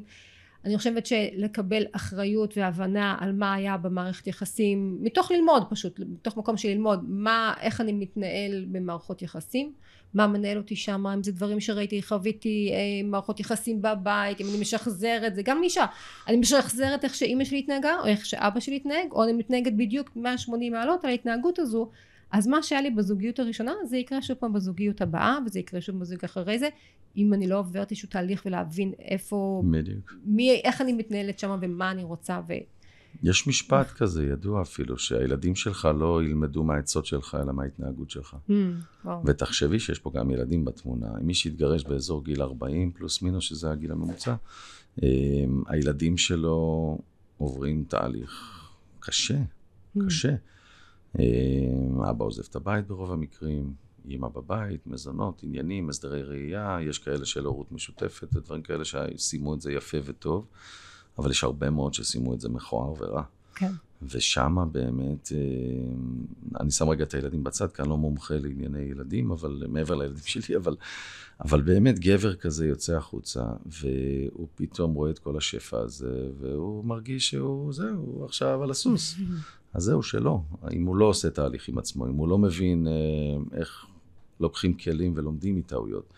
אני 0.65 0.77
חושבת 0.77 1.05
שלקבל 1.05 1.83
אחריות 1.91 2.57
והבנה 2.57 3.17
על 3.19 3.33
מה 3.33 3.53
היה 3.53 3.77
במערכת 3.77 4.27
יחסים, 4.27 4.97
מתוך 5.01 5.31
ללמוד 5.31 5.63
פשוט, 5.69 5.99
מתוך 5.99 6.37
מקום 6.37 6.57
של 6.57 6.69
ללמוד, 6.69 6.99
מה, 7.07 7.53
איך 7.61 7.81
אני 7.81 7.91
מתנהל 7.91 8.65
במערכות 8.71 9.21
יחסים, 9.21 9.73
מה 10.13 10.27
מנהל 10.27 10.57
אותי 10.57 10.75
שם, 10.75 11.07
אם 11.07 11.23
זה 11.23 11.31
דברים 11.31 11.59
שראיתי, 11.59 12.01
חוויתי 12.01 12.71
אה, 12.73 13.07
מערכות 13.09 13.39
יחסים 13.39 13.81
בבית, 13.81 14.41
אם 14.41 14.45
אני 14.49 14.61
משחזרת, 14.61 15.35
זה 15.35 15.41
גם 15.41 15.63
אישה, 15.63 15.85
אני 16.27 16.37
משחזרת 16.37 17.03
איך 17.03 17.15
שאימא 17.15 17.43
שלי 17.43 17.59
התנהגה, 17.59 17.99
או 17.99 18.05
איך 18.05 18.25
שאבא 18.25 18.59
שלי 18.59 18.75
התנהג, 18.75 19.11
או 19.11 19.23
אני 19.23 19.33
מתנהגת 19.33 19.73
בדיוק 19.73 20.09
180 20.15 20.73
מעלות 20.73 21.03
על 21.03 21.09
ההתנהגות 21.09 21.59
הזו, 21.59 21.89
אז 22.31 22.47
מה 22.47 22.63
שהיה 22.63 22.81
לי 22.81 22.91
בזוגיות 22.91 23.39
הראשונה 23.39 23.71
זה 23.85 23.97
יקרה 23.97 24.21
שוב 24.21 24.37
פעם 24.37 24.53
בזוגיות 24.53 25.01
הבאה 25.01 25.37
וזה 25.45 25.59
יקרה 25.59 25.81
שוב 25.81 25.99
בזוגיות 25.99 26.25
אחרי 26.25 26.59
זה 26.59 26.69
אם 27.17 27.33
אני 27.33 27.47
לא 27.47 27.59
עוברת 27.59 27.91
איזשהו 27.91 28.09
תהליך 28.09 28.43
ולהבין 28.45 28.93
איפה 28.99 29.63
בדיוק 29.71 30.13
מי, 30.25 30.61
איך 30.63 30.81
אני 30.81 30.93
מתנהלת 30.93 31.39
שם 31.39 31.57
ומה 31.61 31.91
אני 31.91 32.03
רוצה 32.03 32.41
ו... 32.47 32.53
יש 33.23 33.47
משפט 33.47 33.87
כזה 33.91 34.25
ידוע 34.25 34.61
אפילו 34.61 34.97
שהילדים 34.97 35.55
שלך 35.55 35.87
לא 35.99 36.23
ילמדו 36.23 36.63
מהעצות 36.63 37.05
שלך 37.05 37.37
אלא 37.43 37.53
מההתנהגות 37.53 38.09
שלך 38.09 38.35
Mm, 38.49 38.51
וואו. 39.05 39.21
ותחשבי 39.25 39.79
שיש 39.79 39.99
פה 39.99 40.11
גם 40.15 40.31
ילדים 40.31 40.65
בתמונה 40.65 41.07
מי 41.21 41.33
שהתגרש 41.33 41.83
באזור 41.83 42.23
גיל 42.23 42.41
40 42.41 42.91
פלוס 42.91 43.21
מינוס 43.21 43.43
שזה 43.43 43.71
הגיל 43.71 43.91
הממוצע 43.91 44.35
אה, 45.03 45.07
הילדים 45.67 46.17
שלו 46.17 46.97
עוברים 47.37 47.83
תהליך 47.87 48.59
קשה 48.99 49.37
Mm. 49.97 49.99
קשה. 50.07 50.33
אבא 52.09 52.25
עוזב 52.25 52.43
את 52.49 52.55
הבית 52.55 52.87
ברוב 52.87 53.11
המקרים, 53.11 53.73
אמא 54.09 54.27
בבית, 54.27 54.87
מזונות, 54.87 55.43
עניינים, 55.43 55.89
הסדרי 55.89 56.23
ראייה, 56.23 56.77
יש 56.81 56.99
כאלה 56.99 57.25
של 57.25 57.45
הורות 57.45 57.71
משותפת 57.71 58.27
ודברים 58.35 58.61
כאלה 58.61 58.83
שסיימו 58.85 59.53
את 59.53 59.61
זה 59.61 59.71
יפה 59.71 59.97
וטוב, 60.05 60.47
אבל 61.17 61.31
יש 61.31 61.43
הרבה 61.43 61.69
מאוד 61.69 61.93
שסיימו 61.93 62.33
את 62.33 62.41
זה 62.41 62.49
מכוער 62.49 62.93
ורע. 62.97 63.23
כן. 63.55 63.71
ושמה 64.01 64.65
באמת, 64.65 65.31
אה, 65.31 66.59
אני 66.59 66.71
שם 66.71 66.89
רגע 66.89 67.03
את 67.03 67.13
הילדים 67.13 67.43
בצד, 67.43 67.71
כי 67.71 67.81
אני 67.81 67.89
לא 67.89 67.97
מומחה 67.97 68.33
לענייני 68.37 68.81
ילדים, 68.81 69.31
אבל 69.31 69.63
מעבר 69.69 69.95
לילדים 69.95 70.23
שלי, 70.25 70.55
אבל, 70.57 70.75
אבל 71.41 71.61
באמת 71.61 71.99
גבר 71.99 72.35
כזה 72.35 72.67
יוצא 72.67 72.97
החוצה, 72.97 73.43
והוא 73.65 74.47
פתאום 74.55 74.93
רואה 74.93 75.11
את 75.11 75.19
כל 75.19 75.37
השפע 75.37 75.79
הזה, 75.79 76.29
והוא 76.39 76.85
מרגיש 76.85 77.29
שהוא, 77.29 77.73
זהו, 77.73 77.95
הוא 77.95 78.25
עכשיו 78.25 78.63
על 78.63 78.71
הסוס. 78.71 79.15
אז 79.73 79.83
זהו, 79.83 80.03
שלא. 80.03 80.39
אם 80.71 80.85
הוא 80.85 80.95
לא 80.95 81.05
עושה 81.05 81.29
תהליך 81.29 81.67
עם 81.67 81.77
עצמו, 81.77 82.07
אם 82.07 82.15
הוא 82.15 82.27
לא 82.27 82.37
מבין 82.37 82.87
אה, 82.87 83.59
איך 83.59 83.85
לוקחים 84.39 84.73
כלים 84.73 85.13
ולומדים 85.15 85.55
מטעויות, 85.55 86.13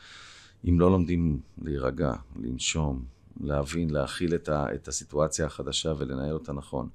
אם 0.69 0.79
לא 0.79 0.91
לומדים 0.91 1.39
להירגע, 1.61 2.13
לנשום, 2.41 3.03
להבין, 3.41 3.89
להכיל 3.89 4.35
את, 4.35 4.49
ה, 4.49 4.65
את 4.73 4.87
הסיטואציה 4.87 5.45
החדשה 5.45 5.93
ולנהל 5.97 6.33
אותה 6.33 6.53
נכון. 6.53 6.89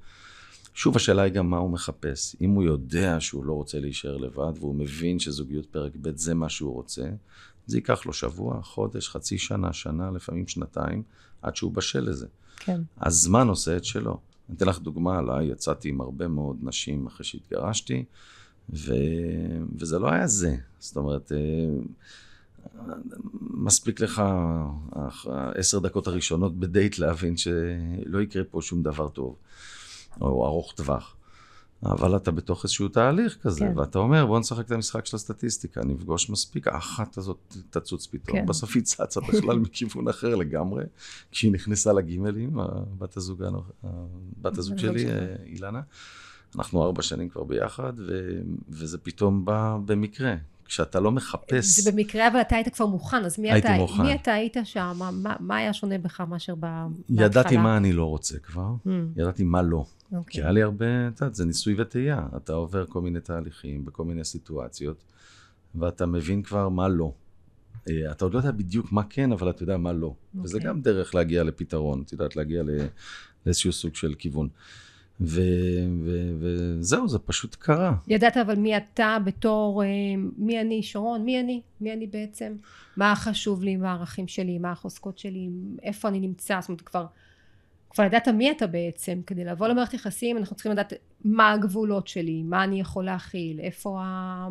שוב, 0.75 0.97
השאלה 0.97 1.23
היא 1.23 1.33
גם 1.33 1.51
מה 1.51 1.59
הוא 1.59 1.71
מחפש. 1.71 2.37
אם 2.41 2.51
הוא 2.51 2.63
יודע 2.63 3.21
שהוא 3.21 3.45
לא 3.45 3.53
רוצה 3.53 3.81
להישאר 3.81 4.17
לבד, 4.17 4.53
והוא 4.59 4.75
מבין 4.75 5.19
שזוגיות 5.19 5.67
פרק 5.67 5.93
ב' 6.03 6.17
זה 6.17 6.35
מה 6.35 6.49
שהוא 6.49 6.75
רוצה, 6.75 7.09
זה 7.67 7.77
ייקח 7.77 8.07
לו 8.07 8.13
שבוע, 8.13 8.63
חודש, 8.63 9.09
חצי 9.09 9.39
שנה, 9.39 9.73
שנה, 9.73 10.11
לפעמים 10.11 10.49
שנתיים, 10.49 11.03
עד 11.43 11.57
שהוא 11.57 11.73
בשל 11.73 12.01
לזה. 12.01 12.27
כן. 12.57 12.81
הזמן 13.01 13.49
עושה 13.49 13.77
את 13.77 13.85
שלו. 13.85 14.21
אני 14.49 14.57
אתן 14.57 14.67
לך 14.67 14.79
דוגמה 14.79 15.19
עליי, 15.19 15.47
יצאתי 15.47 15.89
עם 15.89 16.01
הרבה 16.01 16.29
מאוד 16.29 16.57
נשים 16.63 17.07
אחרי 17.07 17.25
שהתגרשתי, 17.25 18.05
ו... 18.71 18.95
וזה 19.79 19.99
לא 19.99 20.11
היה 20.11 20.27
זה. 20.27 20.57
זאת 20.79 20.97
אומרת, 20.97 21.33
אה, 21.33 21.39
מספיק 23.41 24.01
לך 24.01 24.23
העשר 24.93 25.79
דקות 25.79 26.07
הראשונות 26.07 26.57
בדייט 26.57 26.99
להבין 26.99 27.37
שלא 27.37 28.23
יקרה 28.23 28.45
פה 28.45 28.63
שום 28.63 28.83
דבר 28.83 29.09
טוב, 29.09 29.37
או 30.21 30.47
ארוך 30.47 30.73
טווח. 30.77 31.18
אבל 31.87 32.17
אתה 32.17 32.31
בתוך 32.31 32.65
איזשהו 32.65 32.89
תהליך 32.89 33.39
כזה, 33.43 33.61
כן. 33.61 33.79
ואתה 33.79 33.99
אומר, 33.99 34.27
בוא 34.27 34.41
נשחק 34.41 34.67
את 34.67 34.71
המשחק 34.71 35.07
של 35.07 35.17
הסטטיסטיקה, 35.17 35.85
נפגוש 35.85 36.31
מספיק, 36.31 36.69
האחת 36.69 37.19
הזאת 37.19 37.57
תצוץ 37.71 38.07
פתאום, 38.07 38.39
כן. 38.39 38.47
בסוף 38.47 38.75
היא 38.75 38.83
צצה 38.83 39.21
בכלל 39.21 39.59
מכיוון 39.65 40.09
אחר 40.09 40.35
לגמרי. 40.35 40.85
כשהיא 41.31 41.53
נכנסה 41.53 41.93
לגימלים, 41.93 42.59
בת 42.99 43.17
הזוג, 43.17 43.43
בת 44.43 44.59
הזוג 44.59 44.79
שלי, 44.79 45.07
אה, 45.11 45.35
אילנה, 45.47 45.81
אנחנו 46.57 46.85
ארבע 46.85 47.03
שנים 47.03 47.29
כבר 47.29 47.45
ביחד, 47.45 47.93
ו- 48.09 48.41
וזה 48.69 48.99
פתאום 48.99 49.45
בא 49.45 49.77
במקרה. 49.85 50.35
כשאתה 50.65 51.01
לא 51.01 51.13
מחפש, 51.13 51.81
זה 51.81 51.93
במקרה, 51.93 52.29
אבל 52.29 52.41
אתה 52.41 52.57
היית 52.57 52.75
כבר 52.75 52.87
מוכן, 52.87 53.25
אז 53.25 53.39
מי 53.39 53.59
אתה, 53.59 53.77
מוכן. 53.77 54.03
מי 54.03 54.15
אתה 54.15 54.33
היית 54.33 54.57
שם? 54.65 54.93
מה, 54.99 55.37
מה, 55.41 55.57
היה 55.57 55.73
שונה 55.73 55.99
בך 55.99 56.21
מאשר 56.21 56.55
בהתחלה? 56.55 57.27
ידעתי 57.27 57.57
מה 57.57 57.77
אני 57.77 57.93
לא 57.93 58.05
רוצה 58.05 58.39
כבר, 58.39 58.75
Mm, 58.87 58.91
ידעתי 59.17 59.45
מה 59.45 59.63
לא. 59.63 59.85
כי 60.11 60.17
אוקיי. 60.17 60.43
היה 60.43 60.53
לי 60.53 60.63
הרבה, 60.63 61.09
את 61.09 61.21
יודעת, 61.21 61.35
זה 61.35 61.45
ניסוי 61.45 61.75
וטעייה. 61.79 62.27
אתה 62.37 62.53
עובר 62.53 62.87
כל 62.87 63.01
מיני 63.01 63.21
תהליכים 63.21 63.85
בכל 63.85 64.05
מיני 64.05 64.25
סיטואציות, 64.25 65.05
ואתה 65.75 66.07
מבין 66.07 66.43
כבר 66.43 66.69
מה 66.69 66.89
לא. 66.89 67.13
אה, 67.91 68.11
אתה 68.11 68.25
עוד 68.25 68.35
לא 68.35 68.39
יודע 68.39 68.51
בדיוק 68.51 68.93
מה 68.93 69.03
כן, 69.11 69.33
אבל 69.33 69.51
אתה 69.51 69.63
יודע 69.63 69.77
מה 69.77 69.93
לא. 69.93 70.15
וזה 70.43 70.57
אוקיי. 70.57 70.71
גם 70.71 70.81
דרך 70.81 71.15
להגיע 71.15 71.45
לפתרון, 71.45 72.03
את 72.07 72.13
יודעת, 72.13 72.37
להגיע 72.37 72.63
לאיזשהו 73.47 73.73
סוג 73.73 73.95
של 73.95 74.15
כיוון. 74.19 74.49
ו- 75.21 75.41
ו- 76.05 76.33
וזהו, 76.39 77.09
זה 77.09 77.19
פשוט 77.19 77.55
קרה. 77.55 77.95
ידעת 78.09 78.37
אבל 78.37 78.55
מי 78.55 78.77
אתה 78.77 79.17
בתור, 79.25 79.83
אה, 79.83 79.89
מי 80.37 80.61
אני, 80.61 80.83
שרון? 80.83 81.25
מי 81.25 81.41
אני? 81.41 81.63
מי 81.81 81.93
אני 81.93 82.07
בעצם? 82.07 82.57
מה 82.97 83.15
חשוב 83.17 83.63
לי, 83.63 83.77
מה 83.77 83.91
הערכים 83.91 84.29
שלי, 84.29 84.59
מה 84.59 84.73
החוזקות 84.73 85.19
שלי, 85.19 85.49
איפה 85.83 86.09
אני 86.09 86.21
נמצא? 86.21 86.61
זאת 86.61 86.69
אומרת, 86.69 86.81
כבר, 86.81 87.07
כבר 87.91 88.05
ידעת 88.05 88.29
מי 88.29 88.51
אתה 88.51 88.67
בעצם. 88.67 89.21
כדי 89.27 89.45
לבוא 89.45 89.69
למערכת 89.69 89.95
יחסים, 89.95 90.37
אנחנו 90.37 90.57
צריכים 90.57 90.73
לדעת 90.73 90.93
מה 91.25 91.53
הגבולות 91.53 92.09
שלי, 92.09 92.43
מה 92.43 92.65
אני 92.65 92.81
יכול 92.81 93.05
להכיל, 93.05 93.61
איפה 93.61 94.01
ה... 94.03 94.49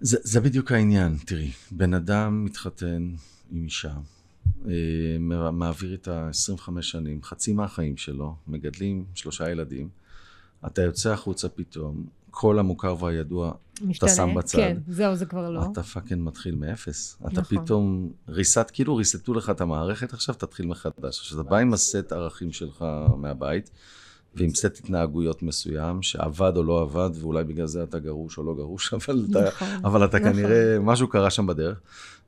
זה, 0.00 0.18
זה 0.22 0.40
בדיוק 0.40 0.72
העניין, 0.72 1.16
תראי, 1.26 1.50
בן 1.70 1.94
אדם 1.94 2.44
מתחתן 2.44 3.10
עם 3.50 3.64
אישה, 3.64 3.94
אה, 4.68 4.72
מע- 5.20 5.50
מעביר 5.50 5.92
איתה 5.92 6.28
25 6.28 6.90
שנים, 6.90 7.22
חצי 7.22 7.52
מהחיים 7.52 7.96
שלו, 7.96 8.34
מגדלים 8.48 9.04
שלושה 9.14 9.50
ילדים, 9.50 9.88
אתה 10.66 10.82
יוצא 10.82 11.12
החוצה 11.12 11.48
פתאום, 11.48 12.06
כל 12.38 12.58
המוכר 12.58 12.96
והידוע, 13.04 13.52
משתנה. 13.82 14.08
שם 14.08 14.34
בצד. 14.34 14.58
כן, 14.58 14.76
זהו, 14.88 15.16
זה 15.16 15.26
כבר 15.26 15.50
לא. 15.50 15.62
אתה 15.72 15.82
fucking 15.82 16.22
מתחיל 16.26 16.54
מאפס. 16.54 17.18
אתה 17.26 17.40
נכון. 17.40 17.58
פתאום, 17.58 18.12
reset, 18.28 18.70
כאילו 18.72 18.96
ריסטו 18.96 19.34
לך 19.34 19.50
את 19.50 19.60
המערכת 19.60 20.12
עכשיו, 20.12 20.34
תתחיל 20.34 20.66
מחדש. 20.66 21.18
עכשיו, 21.18 21.40
אתה 21.40 21.50
בא 21.50 21.56
עם 21.56 21.72
הסט 21.72 22.12
ערכים 22.12 22.52
שלך 22.52 22.84
מהבית, 23.16 23.70
ועם 24.34 24.54
סט 24.54 24.78
התנהגויות 24.78 25.42
מסוים, 25.42 26.02
שעבד 26.02 26.52
או 26.56 26.62
לא 26.62 26.82
עבד, 26.82 27.10
ואולי 27.20 27.44
בגלל 27.44 27.66
זה 27.66 27.82
אתה 27.82 27.98
גרוש 27.98 28.38
או 28.38 28.44
לא 28.44 28.54
גרוש, 28.54 28.92
אבל 28.94 29.26
אתה, 29.30 29.44
נכון. 29.46 29.68
אבל 29.84 30.04
אתה 30.04 30.18
נכון. 30.18 30.32
כנראה, 30.32 30.78
משהו 30.80 31.08
קרה 31.08 31.30
שם 31.30 31.46
בדרך, 31.46 31.80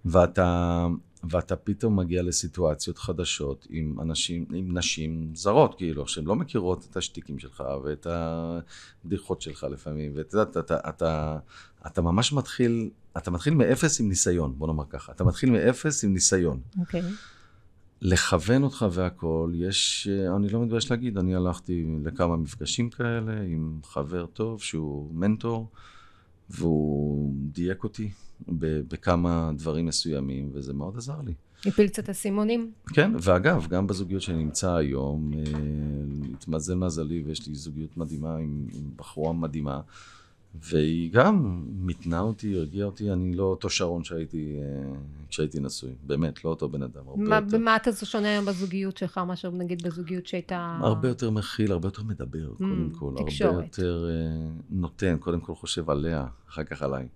ואתה, 0.05 0.87
ואתה 1.25 1.57
פתאום 1.57 1.97
מגיע 1.97 2.23
לסיטואציות 2.23 2.99
חדשות 2.99 3.67
עם 3.71 4.01
אנשים, 4.01 4.47
עם 4.55 4.79
נשים 4.79 5.31
זרות, 5.35 5.75
כאילו, 5.75 6.09
שהן 6.09 6.25
לא 6.25 6.37
מכירות 6.37 6.87
את 6.91 6.97
השטיקים 6.97 7.39
שלך 7.39 7.65
ואת 7.85 8.07
הבדיחות 8.11 9.43
שלך 9.43 9.67
לפעמים, 9.71 10.13
ואת 10.15 10.33
יודעת, 10.33 10.57
אתה, 10.57 10.61
אתה, 10.61 10.89
אתה, 10.89 11.39
אתה 11.87 12.03
ממש 12.03 12.33
מתחיל, 12.33 12.91
אתה 13.17 13.31
מתחיל 13.31 13.55
מאפס 13.55 14.01
עם 14.01 14.09
ניסיון, 14.09 14.59
בוא 14.59 14.67
נאמר 14.67 14.85
ככה, 14.91 15.13
אתה 15.13 15.25
מתחיל 15.25 15.51
מאפס 15.51 16.05
עם 16.05 16.15
ניסיון. 16.15 16.61
אוקיי. 16.81 17.03
לכוון 18.01 18.63
אותך 18.63 18.87
והכול, 18.93 19.55
יש, 19.55 20.09
אני 20.37 20.49
לא 20.49 20.63
מתבייש 20.63 20.91
להגיד, 20.91 21.19
אני 21.19 21.35
הלכתי 21.35 21.87
לכמה 22.05 22.37
מפגשים 22.37 22.91
כאלה 22.91 23.41
עם 23.43 23.81
חבר 23.85 24.27
טוב 24.27 24.63
שהוא 24.63 25.15
מנטור, 25.15 25.71
והוא 26.51 27.35
דייק 27.53 27.85
אותי 27.85 28.11
בכמה 28.89 29.51
דברים 29.57 29.87
מסוימים, 29.87 30.51
וזה 30.53 30.75
מאוד 30.75 30.97
עזר 30.97 31.21
לי. 31.27 31.33
הפיל 31.67 31.89
קצת 31.89 32.09
אסימונים? 32.09 32.73
כן, 32.95 33.13
ואגב, 33.23 33.67
גם 33.71 33.87
בזוגיות 33.87 34.23
שאני 34.23 34.45
נמצא 34.45 34.75
היום, 34.75 35.31
אה, 35.35 35.43
התמזל 36.35 36.75
מזלי 36.75 37.23
ויש 37.27 37.49
לי 37.49 37.55
זוגיות 37.55 37.97
מדהימה 37.97 38.37
עם, 38.37 38.67
עם 38.75 38.91
בחורה 38.97 39.33
מדהימה, 39.33 39.81
והיא 40.55 41.13
גם 41.13 41.65
מיתנה 41.79 42.21
אותי, 42.21 42.57
הרגיעה 42.57 42.87
אותי, 42.87 43.13
אני 43.13 43.37
לא 43.37 43.43
אותו 43.45 43.71
שרון 43.71 44.05
שהייתי 44.05 44.57
אה, 44.59 44.93
כשהייתי 45.29 45.61
נשוי, 45.61 45.91
באמת, 46.07 46.45
לא 46.45 46.51
אותו 46.51 46.69
בן 46.69 46.83
אדם, 46.83 47.03
הרבה 47.09 47.23
מה- 47.23 47.37
יותר. 47.37 47.59
במה 47.59 47.77
אתה 47.77 47.93
שונה 47.93 48.29
היום 48.29 48.45
בזוגיות 48.45 48.97
שלך 48.97 49.19
מאשר 49.19 49.51
נגיד 49.51 49.83
בזוגיות 49.83 50.27
שהייתה... 50.27 50.79
הרבה 50.83 51.09
יותר 51.09 51.31
מכיל, 51.31 51.73
הרבה 51.73 51.87
יותר 51.89 52.03
מדבר, 52.03 52.55
קודם 52.55 52.91
כל. 52.99 53.07
הרבה 53.19 53.25
תקשורת. 53.31 53.65
יותר 53.79 54.09
אה, 54.11 54.49
נותן, 54.71 55.17
קודם 55.21 55.41
כל 55.41 55.55
חושב 55.55 55.91
עליה, 55.91 56.27
אחר 56.49 56.65
כך 56.65 56.83
עליי. 56.83 57.09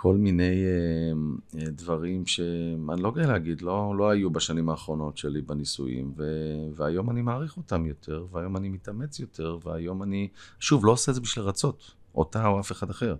כל 0.00 0.16
מיני 0.16 0.64
אה, 0.64 1.60
אה, 1.60 1.70
דברים 1.70 2.26
שאני 2.26 3.02
לא 3.02 3.10
גאה 3.10 3.26
להגיד, 3.26 3.62
לא, 3.62 3.94
לא 3.98 4.10
היו 4.10 4.30
בשנים 4.30 4.68
האחרונות 4.68 5.16
שלי 5.16 5.40
בנישואים, 5.40 6.12
ו, 6.16 6.24
והיום 6.76 7.10
אני 7.10 7.22
מעריך 7.22 7.56
אותם 7.56 7.86
יותר, 7.86 8.26
והיום 8.32 8.56
אני 8.56 8.68
מתאמץ 8.68 9.20
יותר, 9.20 9.58
והיום 9.64 10.02
אני, 10.02 10.28
שוב, 10.60 10.86
לא 10.86 10.92
עושה 10.92 11.10
את 11.10 11.14
זה 11.14 11.20
בשביל 11.20 11.44
לרצות, 11.44 11.94
אותה 12.14 12.46
או 12.46 12.60
אף 12.60 12.72
אחד 12.72 12.90
אחר. 12.90 13.16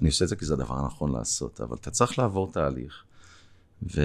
אני 0.00 0.08
עושה 0.08 0.24
את 0.24 0.28
זה 0.28 0.36
כי 0.36 0.44
זה 0.44 0.54
הדבר 0.54 0.74
הנכון 0.74 1.12
לעשות, 1.12 1.60
אבל 1.60 1.76
אתה 1.76 1.90
צריך 1.90 2.18
לעבור 2.18 2.52
תהליך. 2.52 3.04
ו... 3.82 4.00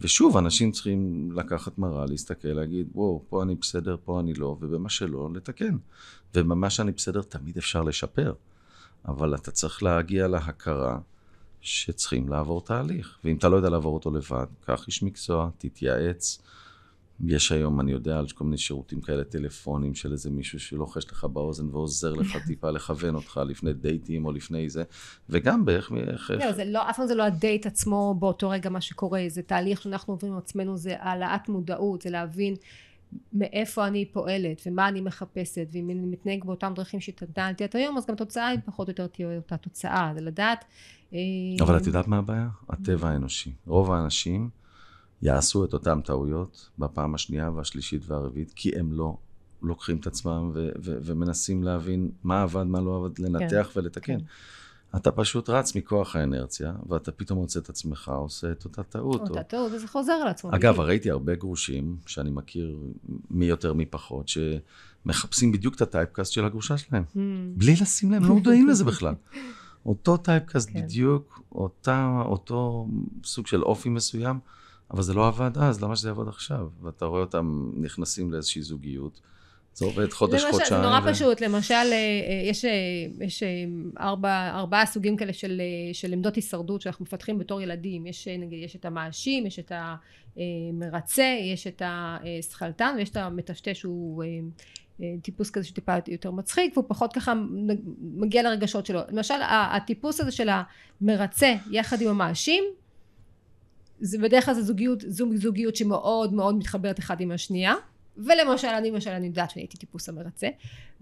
ושוב, 0.00 0.36
אנשים 0.36 0.72
צריכים 0.72 1.32
לקחת 1.32 1.78
מראה, 1.78 2.06
להסתכל, 2.06 2.48
להגיד, 2.48 2.88
וואו, 2.94 3.22
פה 3.28 3.42
אני 3.42 3.54
בסדר, 3.54 3.96
פה 4.04 4.20
אני 4.20 4.34
לא, 4.34 4.56
ובמה 4.60 4.88
שלא, 4.88 5.30
לתקן. 5.34 5.76
ובמה 6.34 6.70
שאני 6.70 6.92
בסדר, 6.92 7.22
תמיד 7.22 7.56
אפשר 7.56 7.82
לשפר. 7.82 8.32
אבל 9.08 9.34
אתה 9.34 9.50
צריך 9.50 9.82
להגיע 9.82 10.28
להכרה 10.28 10.98
שצריכים 11.66 12.28
לעבור 12.28 12.60
תהליך. 12.60 13.18
ואם 13.24 13.36
אתה 13.36 13.48
לא 13.48 13.56
יודע 13.56 13.68
לעבור 13.68 13.94
אותו 13.94 14.10
לבד, 14.10 14.46
קח 14.66 14.86
איש 14.86 15.02
מקצוע, 15.02 15.50
תתייעץ, 15.58 16.38
יש 17.24 17.52
היום, 17.52 17.80
אני 17.80 17.92
יודע, 17.92 18.18
על 18.18 18.26
כל 18.34 18.44
מיני 18.44 18.58
שירותים 18.58 19.00
כאלה 19.00 19.24
טלפונים 19.24 19.94
של 19.94 20.12
איזה 20.12 20.30
מישהו 20.30 20.60
שלוחש 20.60 21.04
לך 21.10 21.24
באוזן 21.24 21.68
ועוזר 21.72 22.12
לך 22.12 22.36
טיפה 22.46 22.70
לכוון 22.70 23.14
אותך 23.14 23.40
לפני 23.46 23.72
דייטים 23.72 24.26
או 24.26 24.32
לפני 24.32 24.68
זה, 24.68 24.82
וגם 25.28 25.64
באיך... 25.64 25.92
איך... 26.08 26.30
לא, 26.30 26.52
זה 26.52 26.64
לא, 26.64 26.90
אף 26.90 26.96
פעם 26.96 27.06
זה 27.06 27.14
לא 27.14 27.22
הדייט 27.22 27.66
עצמו 27.66 28.14
באותו 28.18 28.50
רגע 28.50 28.70
מה 28.70 28.80
שקורה, 28.80 29.24
זה 29.28 29.42
תהליך 29.42 29.82
שאנחנו 29.82 30.12
עוברים 30.12 30.32
עם 30.32 30.38
עצמנו, 30.38 30.76
זה 30.76 30.94
העלאת 30.98 31.48
מודעות, 31.48 32.02
זה 32.02 32.10
להבין 32.10 32.54
מאיפה 33.32 33.86
אני 33.86 34.04
פועלת 34.04 34.62
ומה 34.66 34.88
אני 34.88 35.00
מחפשת, 35.00 35.68
ואם 35.72 35.90
אני 35.90 36.06
מתנהג 36.06 36.44
באותם 36.44 36.72
דרכים 36.76 37.00
שהתנהלתי 37.00 37.64
עד 37.64 37.70
היום, 37.74 37.96
אז 37.98 38.06
גם 38.06 38.14
התוצאה 38.14 38.46
היא 38.46 38.58
פחות 38.64 38.88
או 38.88 38.90
יותר 38.90 39.06
תהיה 39.06 39.36
אותה 39.36 39.56
תוצאה, 39.56 40.12
זה 40.14 40.20
לדעת... 40.20 40.64
אה, 41.14 41.18
אבל 41.60 41.76
את 41.76 41.86
יודעת 41.86 42.08
מה 42.08 42.18
הבעיה? 42.18 42.48
הטבע 42.68 43.08
האנושי. 43.08 43.52
רוב 43.66 43.92
האנשים... 43.92 44.50
יעשו 45.22 45.64
את 45.64 45.72
אותן 45.72 46.00
טעויות 46.00 46.70
בפעם 46.78 47.14
השנייה 47.14 47.50
והשלישית 47.50 48.02
והרביעית, 48.06 48.52
כי 48.56 48.78
הם 48.78 48.92
לא 48.92 49.16
לוקחים 49.62 49.96
את 49.96 50.06
עצמם 50.06 50.50
ו- 50.54 50.68
ו- 50.84 50.98
ומנסים 51.02 51.62
להבין 51.62 52.10
מה 52.22 52.42
עבד, 52.42 52.62
מה 52.62 52.80
לא 52.80 52.96
עבד, 52.96 53.18
לנתח 53.18 53.70
כן, 53.72 53.80
ולתקן. 53.80 54.18
כן. 54.18 54.24
אתה 54.96 55.12
פשוט 55.12 55.50
רץ 55.50 55.76
מכוח 55.76 56.16
האנרציה, 56.16 56.72
ואתה 56.88 57.12
פתאום 57.12 57.38
מוצא 57.38 57.60
את 57.60 57.68
עצמך 57.68 58.12
עושה 58.16 58.52
את 58.52 58.64
אותה 58.64 58.82
טעות. 58.82 59.20
אותה 59.20 59.40
או... 59.40 59.44
טעות, 59.44 59.72
וזה 59.72 59.88
חוזר 59.88 60.12
על 60.12 60.28
עצמו. 60.28 60.54
אגב, 60.54 60.80
ראיתי 60.80 61.10
הרבה 61.10 61.34
גרושים, 61.34 61.96
שאני 62.06 62.30
מכיר 62.30 62.76
מי 63.30 63.46
יותר 63.46 63.72
מי 63.72 63.86
פחות, 63.86 64.28
שמחפשים 64.28 65.52
בדיוק 65.52 65.74
את 65.74 65.80
הטייפקאסט 65.80 66.32
של 66.32 66.44
הגרושה 66.44 66.78
שלהם. 66.78 67.04
Mm. 67.08 67.18
בלי 67.56 67.74
לשים 67.80 68.10
להם, 68.10 68.24
לא 68.24 68.34
מודעים 68.34 68.68
לזה 68.68 68.84
בכלל. 68.84 69.14
אותו 69.86 70.16
טייפקאסט 70.16 70.70
כן. 70.72 70.82
בדיוק, 70.82 71.40
אותה, 71.52 72.22
אותו 72.24 72.88
סוג 73.24 73.46
של 73.46 73.62
אופי 73.62 73.88
מסוים. 73.88 74.38
אבל 74.90 75.02
זה 75.02 75.14
לא 75.14 75.28
עבד 75.28 75.58
אז, 75.58 75.82
למה 75.82 75.96
שזה 75.96 76.08
יעבוד 76.08 76.28
עכשיו? 76.28 76.68
ואתה 76.82 77.04
רואה 77.04 77.20
אותם 77.20 77.70
נכנסים 77.74 78.32
לאיזושהי 78.32 78.62
זוגיות, 78.62 79.20
זה 79.76 79.84
עובד 79.84 80.12
חודש, 80.12 80.42
למשל, 80.42 80.50
חודשיים. 80.50 80.80
זה 80.80 80.86
נורא 80.86 81.00
ו... 81.04 81.12
פשוט, 81.12 81.40
למשל, 81.40 81.74
אה, 81.74 81.92
אה, 81.92 82.48
יש, 82.50 82.64
אה, 82.64 82.70
יש 83.20 83.42
ארבע, 84.00 84.50
ארבעה 84.50 84.86
סוגים 84.86 85.16
כאלה 85.16 85.32
של, 85.32 85.60
של 85.92 86.12
עמדות 86.12 86.36
הישרדות 86.36 86.80
שאנחנו 86.80 87.02
מפתחים 87.02 87.38
בתור 87.38 87.60
ילדים. 87.60 88.06
יש, 88.06 88.28
נגיד, 88.28 88.64
יש 88.64 88.76
את 88.76 88.84
המאשים, 88.84 89.46
יש 89.46 89.58
את 89.58 89.72
המרצה, 90.36 91.36
יש 91.52 91.66
את 91.66 91.82
הסכלתן 91.84 92.94
ויש 92.98 93.10
את 93.10 93.16
המטשטש 93.16 93.78
שהוא... 93.80 94.24
טיפוס 95.22 95.50
כזה 95.50 95.66
שטיפה 95.66 95.92
יותר 96.08 96.30
מצחיק 96.30 96.76
והוא 96.76 96.84
פחות 96.88 97.12
ככה 97.12 97.34
מגיע 98.00 98.42
לרגשות 98.42 98.86
שלו 98.86 99.00
למשל 99.08 99.34
הטיפוס 99.42 100.20
הזה 100.20 100.30
של 100.30 100.48
המרצה 101.00 101.54
יחד 101.70 102.00
עם 102.00 102.08
המאשים 102.08 102.64
זה 104.00 104.18
בדרך 104.18 104.44
כלל 104.44 104.54
זה 104.54 104.62
זוגיות, 104.62 105.04
זוג 105.06 105.34
זוגיות 105.34 105.76
שמאוד 105.76 106.32
מאוד 106.34 106.54
מתחברת 106.54 106.98
אחד 106.98 107.20
עם 107.20 107.30
השנייה 107.30 107.74
ולמשל 108.16 108.68
אני 108.68 108.90
למשל 108.90 109.10
אני 109.10 109.26
יודעת 109.26 109.50
שאני 109.50 109.62
הייתי 109.62 109.78
טיפוס 109.78 110.08
המרצה 110.08 110.48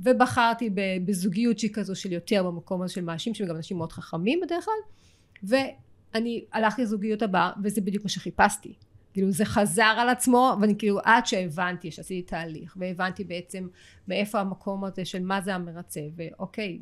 ובחרתי 0.01 0.71
בזוגיות 1.05 1.59
שהיא 1.59 1.71
כזו 1.73 1.95
של 1.95 2.13
יותר 2.13 2.43
במקום 2.43 2.83
הזה 2.83 2.93
של 2.93 3.05
מאשים 3.05 3.35
שהם 3.35 3.49
גם 3.49 3.57
אנשים 3.57 3.77
מאוד 3.77 3.93
חכמים 3.93 4.41
בדרך 4.43 4.65
כלל 4.65 4.75
ואני 5.43 6.45
הלכתי 6.53 6.83
לזוגיות 6.83 7.23
הבאה 7.23 7.51
וזה 7.63 7.81
בדיוק 7.81 8.05
מה 8.05 8.09
שחיפשתי. 8.09 8.75
כאילו 9.13 9.31
זה 9.31 9.45
חזר 9.45 9.95
על 9.99 10.09
עצמו 10.09 10.57
ואני 10.61 10.79
כאילו 10.79 11.01
עד 11.05 11.27
שהבנתי 11.27 11.91
שעשיתי 11.91 12.23
תהליך 12.23 12.77
והבנתי 12.81 13.25
בעצם 13.25 13.69
מאיפה 14.09 14.41
המקום 14.41 14.85
הזה 14.85 15.05
של 15.05 15.23
מה 15.23 15.41
זה 15.41 15.55
המרצה 15.55 16.01
ואוקיי 16.17 16.81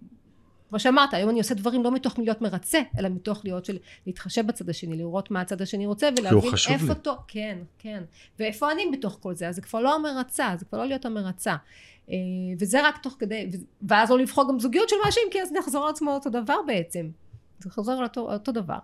כמו 0.73 0.81
שאמרת, 0.81 1.15
היום 1.15 1.31
אני 1.31 1.39
עושה 1.39 1.55
דברים 1.55 1.83
לא 1.83 1.93
מתוך 1.93 2.19
להיות 2.19 2.41
מרצה, 2.41 2.81
אלא 2.99 3.09
מתוך 3.09 3.41
להיות 3.45 3.65
של 3.65 3.79
להתחשב 4.07 4.47
בצד 4.47 4.69
השני, 4.69 4.97
לראות 4.97 5.31
מה 5.31 5.41
הצד 5.41 5.63
השני 5.63 5.87
רוצה, 5.87 6.09
ולהבין 6.19 6.53
איפה 6.71 6.89
אותו, 6.89 7.17
כן, 7.29 7.59
כן, 7.79 8.03
ואיפה 8.39 8.73
אני 8.73 8.83
בתוך 8.93 9.19
כל 9.21 9.35
זה, 9.35 9.49
אז 9.49 9.55
זה 9.55 9.63
כבר 9.63 9.81
לא 9.81 9.95
המרצה, 9.95 10.55
זה 10.59 10.65
כבר 10.65 10.79
לא 10.79 10.87
להיות 10.87 11.05
המרצה. 11.05 11.57
אה, 12.11 12.17
וזה 12.59 12.89
רק 12.89 12.99
תוך 12.99 13.17
כדי, 13.19 13.51
ואז 13.83 14.11
לא 14.11 14.19
לבחור 14.19 14.49
גם 14.49 14.61
זוגיות 14.61 14.89
של 14.89 14.97
מאשים, 15.05 15.23
כי 15.31 15.43
אז 15.43 15.53
נחזור 15.53 15.85
על 15.85 15.91
עצמו 15.91 16.11
אותו 16.11 16.31
דבר 16.31 16.57
בעצם. 16.67 17.09
זה 17.59 17.71
חוזר 17.71 17.93
על 17.93 18.05
אותו, 18.05 18.33
אותו 18.33 18.53
דבר. 18.53 18.79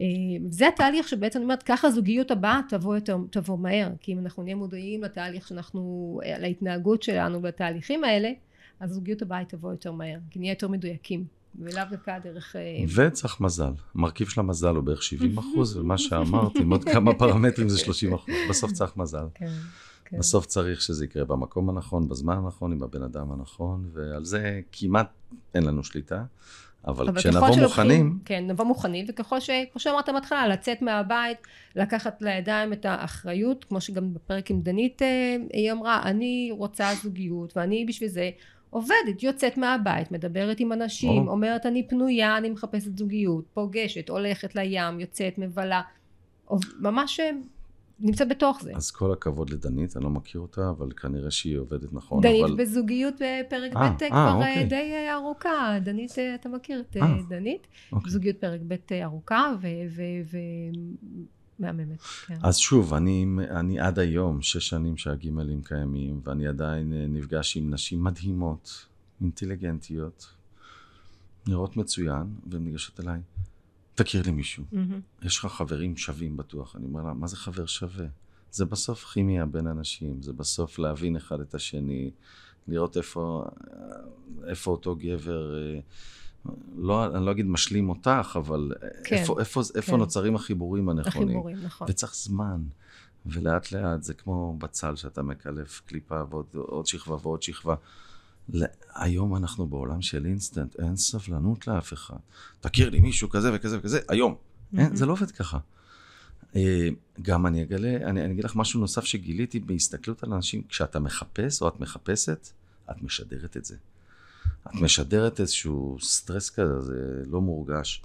אה, 0.00 0.04
זה 0.48 0.68
התהליך 0.68 1.08
שבעצם 1.08 1.38
אני 1.38 1.44
אומרת, 1.44 1.62
ככה 1.62 1.88
הזוגיות 1.88 2.30
הבאה 2.30 2.60
תבוא 2.68 2.94
יותר, 2.94 3.16
תבוא 3.30 3.58
מהר, 3.58 3.88
כי 4.00 4.12
אם 4.12 4.18
אנחנו 4.18 4.42
נהיה 4.42 4.56
מודעים 4.56 5.02
לתהליך 5.02 5.48
שאנחנו, 5.48 6.20
להתנהגות 6.38 7.02
שלנו 7.02 7.40
בתהליכים 7.40 8.04
האלה, 8.04 8.30
אז 8.80 8.90
הזוגיות 8.90 9.22
הבאה 9.22 9.44
תבוא 9.44 9.70
יותר 9.70 9.92
מהר, 9.92 10.18
כי 10.30 10.38
נהיה 10.38 10.52
יותר 10.52 10.68
מדויקים. 10.68 11.24
ולאו 11.58 11.82
דווקא 11.90 12.18
דרך... 12.18 12.56
אה, 12.56 12.84
וצריך 12.94 13.40
מזל. 13.40 13.72
מרכיב 13.94 14.28
של 14.28 14.40
המזל 14.40 14.74
הוא 14.74 14.84
בערך 14.84 15.02
70 15.02 15.38
אחוז, 15.38 15.76
ומה 15.76 15.98
שאמרתי, 15.98 16.62
עם 16.62 16.72
עוד 16.72 16.84
כמה 16.84 17.14
פרמטרים 17.14 17.68
זה 17.68 17.78
30 17.78 18.14
אחוז. 18.14 18.34
בסוף 18.50 18.72
צריך 18.72 18.96
מזל. 18.96 19.26
כן, 19.34 19.46
כן. 20.04 20.18
בסוף 20.18 20.46
צריך 20.46 20.82
שזה 20.82 21.04
יקרה 21.04 21.24
במקום 21.24 21.70
הנכון, 21.70 22.08
בזמן 22.08 22.36
הנכון, 22.36 22.72
עם 22.72 22.82
הבן 22.82 23.02
אדם 23.02 23.32
הנכון, 23.32 23.88
ועל 23.92 24.24
זה 24.24 24.60
כמעט 24.72 25.08
אין 25.54 25.62
לנו 25.62 25.84
שליטה. 25.84 26.24
אבל, 26.86 27.08
אבל 27.08 27.18
כשנבוא 27.18 27.40
שלוקחים, 27.40 27.62
מוכנים... 27.62 28.18
כן, 28.24 28.46
נבוא 28.46 28.64
מוכנים, 28.64 29.06
וככל 29.08 29.40
ש... 29.40 29.50
כמו 29.72 29.80
שאמרת 29.80 30.08
בהתחלה, 30.08 30.48
לצאת 30.48 30.82
מהבית, 30.82 31.38
לקחת 31.76 32.22
לידיים 32.22 32.72
את 32.72 32.84
האחריות, 32.84 33.64
כמו 33.64 33.80
שגם 33.80 34.14
בפרק 34.14 34.50
עם 34.50 34.60
דנית 34.60 35.02
אה, 35.02 35.36
היא 35.52 35.72
אמרה, 35.72 36.02
אני 36.02 36.48
רוצה 36.52 36.90
זוגיות, 37.02 37.56
ואני 37.56 37.84
בשביל 37.84 38.08
זה 38.08 38.30
עובדת, 38.70 39.22
יוצאת 39.22 39.58
מהבית, 39.58 40.12
מדברת 40.12 40.60
עם 40.60 40.72
אנשים, 40.72 41.28
או. 41.28 41.32
אומרת 41.32 41.66
אני 41.66 41.88
פנויה, 41.88 42.38
אני 42.38 42.50
מחפשת 42.50 42.98
זוגיות, 42.98 43.44
פוגשת, 43.54 44.08
הולכת 44.08 44.54
לים, 44.54 45.00
יוצאת, 45.00 45.38
מבלה, 45.38 45.82
ממש 46.78 47.20
אה, 47.20 47.30
נמצאת 48.00 48.28
בתוך 48.28 48.62
זה. 48.62 48.72
אז 48.74 48.90
כל 48.90 49.12
הכבוד 49.12 49.50
לדנית, 49.50 49.96
אני 49.96 50.04
לא 50.04 50.10
מכיר 50.10 50.40
אותה, 50.40 50.70
אבל 50.70 50.92
כנראה 50.92 51.30
שהיא 51.30 51.58
עובדת 51.58 51.92
נכון. 51.92 52.22
דנית 52.22 52.44
אבל... 52.44 52.56
בזוגיות 52.56 53.14
בפרק 53.14 53.74
ב' 53.74 53.76
אה, 53.76 54.10
כבר 54.10 54.34
אוקיי. 54.34 54.64
די 54.64 54.92
ארוכה. 55.12 55.78
דנית, 55.84 56.12
אתה 56.34 56.48
מכיר 56.48 56.80
את 56.80 56.96
דנית? 57.28 57.66
אוקיי. 57.92 58.10
זוגיות 58.10 58.36
פרק 58.36 58.60
ב' 58.68 58.92
ארוכה, 59.02 59.52
ו... 59.60 59.66
ו-, 59.96 60.02
ו- 60.32 60.36
מהממת, 61.58 62.00
כן. 62.00 62.38
אז 62.42 62.56
שוב, 62.56 62.94
אני, 62.94 63.26
אני 63.50 63.80
עד 63.80 63.98
היום, 63.98 64.42
שש 64.42 64.68
שנים 64.68 64.96
שהגימלים 64.96 65.62
קיימים, 65.62 66.20
ואני 66.24 66.46
עדיין 66.46 66.92
אה, 66.92 67.06
נפגש 67.08 67.56
עם 67.56 67.74
נשים 67.74 68.04
מדהימות, 68.04 68.86
אינטליגנטיות, 69.20 70.26
נראות 71.48 71.76
מצוין, 71.76 72.34
והן 72.50 72.64
ניגשות 72.64 73.00
אליי, 73.00 73.20
תכיר 73.94 74.22
לי 74.22 74.30
מישהו. 74.30 74.64
Mm-hmm. 74.72 75.26
יש 75.26 75.38
לך 75.38 75.46
חברים 75.46 75.96
שווים 75.96 76.36
בטוח. 76.36 76.76
אני 76.76 76.86
אומר 76.86 77.02
לה, 77.02 77.14
מה 77.14 77.26
זה 77.26 77.36
חבר 77.36 77.66
שווה? 77.66 78.06
זה 78.50 78.64
בסוף 78.64 79.04
כימיה 79.04 79.46
בין 79.46 79.66
אנשים, 79.66 80.22
זה 80.22 80.32
בסוף 80.32 80.78
להבין 80.78 81.16
אחד 81.16 81.40
את 81.40 81.54
השני, 81.54 82.10
לראות 82.68 82.96
איפה, 82.96 83.44
איפה 84.46 84.70
אותו 84.70 84.96
גבר... 84.96 85.58
אה, 85.58 85.80
לא, 86.76 87.16
אני 87.16 87.26
לא 87.26 87.30
אגיד 87.30 87.46
משלים 87.46 87.88
אותך, 87.88 88.38
אבל 88.40 88.72
כן, 89.04 89.16
איפה, 89.16 89.40
איפה, 89.40 89.62
כן. 89.62 89.78
איפה 89.78 89.96
נוצרים 89.96 90.36
החיבורים 90.36 90.88
הנכונים. 90.88 91.28
החיבורים, 91.28 91.56
נכון. 91.62 91.86
וצריך 91.90 92.14
זמן. 92.14 92.62
ולאט 93.26 93.72
לאט 93.72 94.02
זה 94.02 94.14
כמו 94.14 94.56
בצל 94.58 94.96
שאתה 94.96 95.22
מקלף 95.22 95.82
קליפה 95.86 96.22
ועוד 96.30 96.86
שכבה 96.86 97.16
ועוד 97.22 97.42
שכבה. 97.42 97.74
היום 98.94 99.36
אנחנו 99.36 99.66
בעולם 99.66 100.02
של 100.02 100.26
אינסטנט, 100.26 100.80
אין 100.80 100.96
סבלנות 100.96 101.66
לאף 101.66 101.92
אחד. 101.92 102.16
תכיר 102.60 102.90
לי 102.90 103.00
מישהו 103.00 103.28
כזה 103.28 103.50
וכזה 103.54 103.78
וכזה, 103.78 104.00
היום. 104.08 104.34
Mm-hmm. 104.34 104.78
אין, 104.78 104.96
זה 104.96 105.06
לא 105.06 105.12
עובד 105.12 105.30
ככה. 105.30 105.58
אה, 106.56 106.88
גם 107.22 107.46
אני 107.46 107.62
אגלה, 107.62 107.96
אני, 107.96 108.24
אני 108.24 108.32
אגיד 108.32 108.44
לך 108.44 108.56
משהו 108.56 108.80
נוסף 108.80 109.04
שגיליתי 109.04 109.60
בהסתכלות 109.60 110.22
על 110.22 110.32
אנשים, 110.32 110.62
כשאתה 110.68 111.00
מחפש 111.00 111.62
או 111.62 111.68
את 111.68 111.80
מחפשת, 111.80 112.48
את 112.90 113.02
משדרת 113.02 113.56
את 113.56 113.64
זה. 113.64 113.76
את 114.66 114.74
משדרת 114.74 115.40
איזשהו 115.40 115.96
סטרס 116.00 116.50
כזה, 116.50 116.80
זה 116.80 117.22
לא 117.26 117.40
מורגש. 117.40 118.02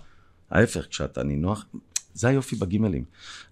ההפך, 0.51 0.87
כשאתה 0.89 1.23
נינוח, 1.23 1.65
זה 2.13 2.27
היופי 2.27 2.55
בגימלים. 2.55 3.03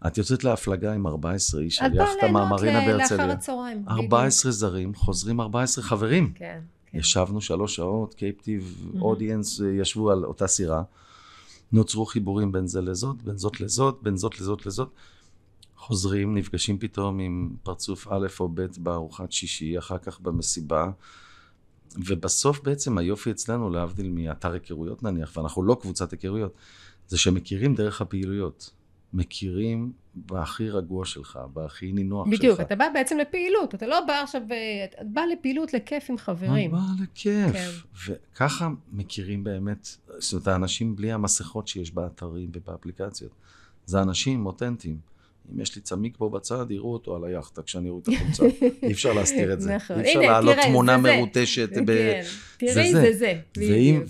את 0.08 0.18
יוצאת 0.18 0.44
להפלגה 0.44 0.94
עם 0.94 1.08
14 1.08 1.62
איש 1.62 1.82
על 1.82 1.96
יאכטה 1.96 2.32
מהמרינה 2.32 2.80
בהרצליה. 2.80 3.28
לאחר 3.28 3.38
הצהריים. 3.38 3.86
14 3.90 4.52
זרים, 4.52 4.96
חוזרים 4.96 5.42
14 5.42 5.84
חברים. 5.84 6.34
כן. 6.36 6.60
כן. 6.92 6.98
ישבנו 6.98 7.42
שלוש 7.42 7.76
שעות, 7.76 8.14
קייפטיב, 8.14 8.92
אודיאנס, 9.02 9.62
ישבו 9.80 10.12
על 10.12 10.24
אותה 10.24 10.48
סירה. 10.48 10.84
נוצרו 11.72 12.06
חיבורים 12.06 12.52
בין 12.52 12.68
זה 12.68 12.82
לזאת, 12.82 13.22
בין 13.24 13.38
זאת 13.38 13.62
לזאת, 13.62 14.00
בין 14.02 14.18
זאת 14.18 14.40
לזאת 14.40 14.66
לזאת. 14.66 14.90
חוזרים, 15.78 16.38
נפגשים 16.38 16.78
פתאום 16.78 17.20
עם 17.20 17.50
פרצוף 17.64 18.08
א' 18.08 18.28
או 18.40 18.50
ב' 18.54 18.66
בארוחת 18.78 19.32
שישי, 19.32 19.78
אחר 19.78 19.98
כך 19.98 20.20
במסיבה. 20.20 20.92
ובסוף 21.96 22.62
בעצם 22.64 22.98
היופי 22.98 23.32
אצלנו, 23.32 23.70
להבדיל 23.70 24.10
מאתר 24.10 24.52
היכרויות 24.52 25.04
נניח, 25.04 25.38
ואנחנו 25.38 25.64
לא 25.64 25.78
קבוצת 25.82 26.12
היכרויות, 26.12 26.54
זה 27.08 27.18
שמכירים 27.18 27.76
דרך 27.76 28.02
הפעילויות. 28.02 28.72
מכירים 29.14 29.92
בהכי 30.16 30.70
רגוע 30.70 31.06
שלך, 31.06 31.40
בהכי 31.54 31.92
נינוח 31.92 32.28
בדיוק, 32.28 32.42
שלך. 32.42 32.52
בדיוק, 32.54 32.62
אתה 32.62 32.76
בא 32.76 32.86
בעצם 32.94 33.18
לפעילות, 33.18 33.76
אתה 33.76 33.88
לא 33.88 34.06
בא 34.08 34.14
עכשיו, 34.14 34.42
אתה 34.84 35.04
בא 35.04 35.22
לפעילות 35.22 35.74
לכיף 35.74 36.10
עם 36.10 36.18
חברים. 36.18 36.76
אתה 36.76 36.78
בא 36.80 37.04
לכיף, 37.04 37.54
כן. 37.54 37.70
וככה 38.08 38.70
מכירים 38.92 39.44
באמת, 39.44 39.88
זאת 40.18 40.34
אומרת, 40.34 40.48
האנשים 40.48 40.96
בלי 40.96 41.12
המסכות 41.12 41.68
שיש 41.68 41.94
באתרים 41.94 42.50
ובאפליקציות. 42.54 43.32
זה 43.86 44.02
אנשים 44.02 44.46
אותנטיים, 44.46 44.98
אם 45.54 45.60
יש 45.60 45.76
לי 45.76 45.82
צמיג 45.82 46.16
פה 46.18 46.30
בצד, 46.30 46.72
יראו 46.72 46.94
אותו 46.94 47.16
על 47.16 47.24
היאכטה 47.24 47.62
כשאני 47.62 47.90
את 48.04 48.08
החולצה. 48.08 48.44
אי 48.84 48.92
אפשר 48.92 49.14
להסתיר 49.14 49.54
את 49.54 49.62
זה. 49.62 49.76
נכון. 49.76 50.00
אי 50.00 50.02
אפשר 50.02 50.20
להעלות 50.20 50.56
תמונה. 50.68 50.98
מרוטשת. 50.98 51.70
כן. 51.76 51.86
תראי, 52.58 52.94
זה 52.94 53.14
זה. 53.14 53.40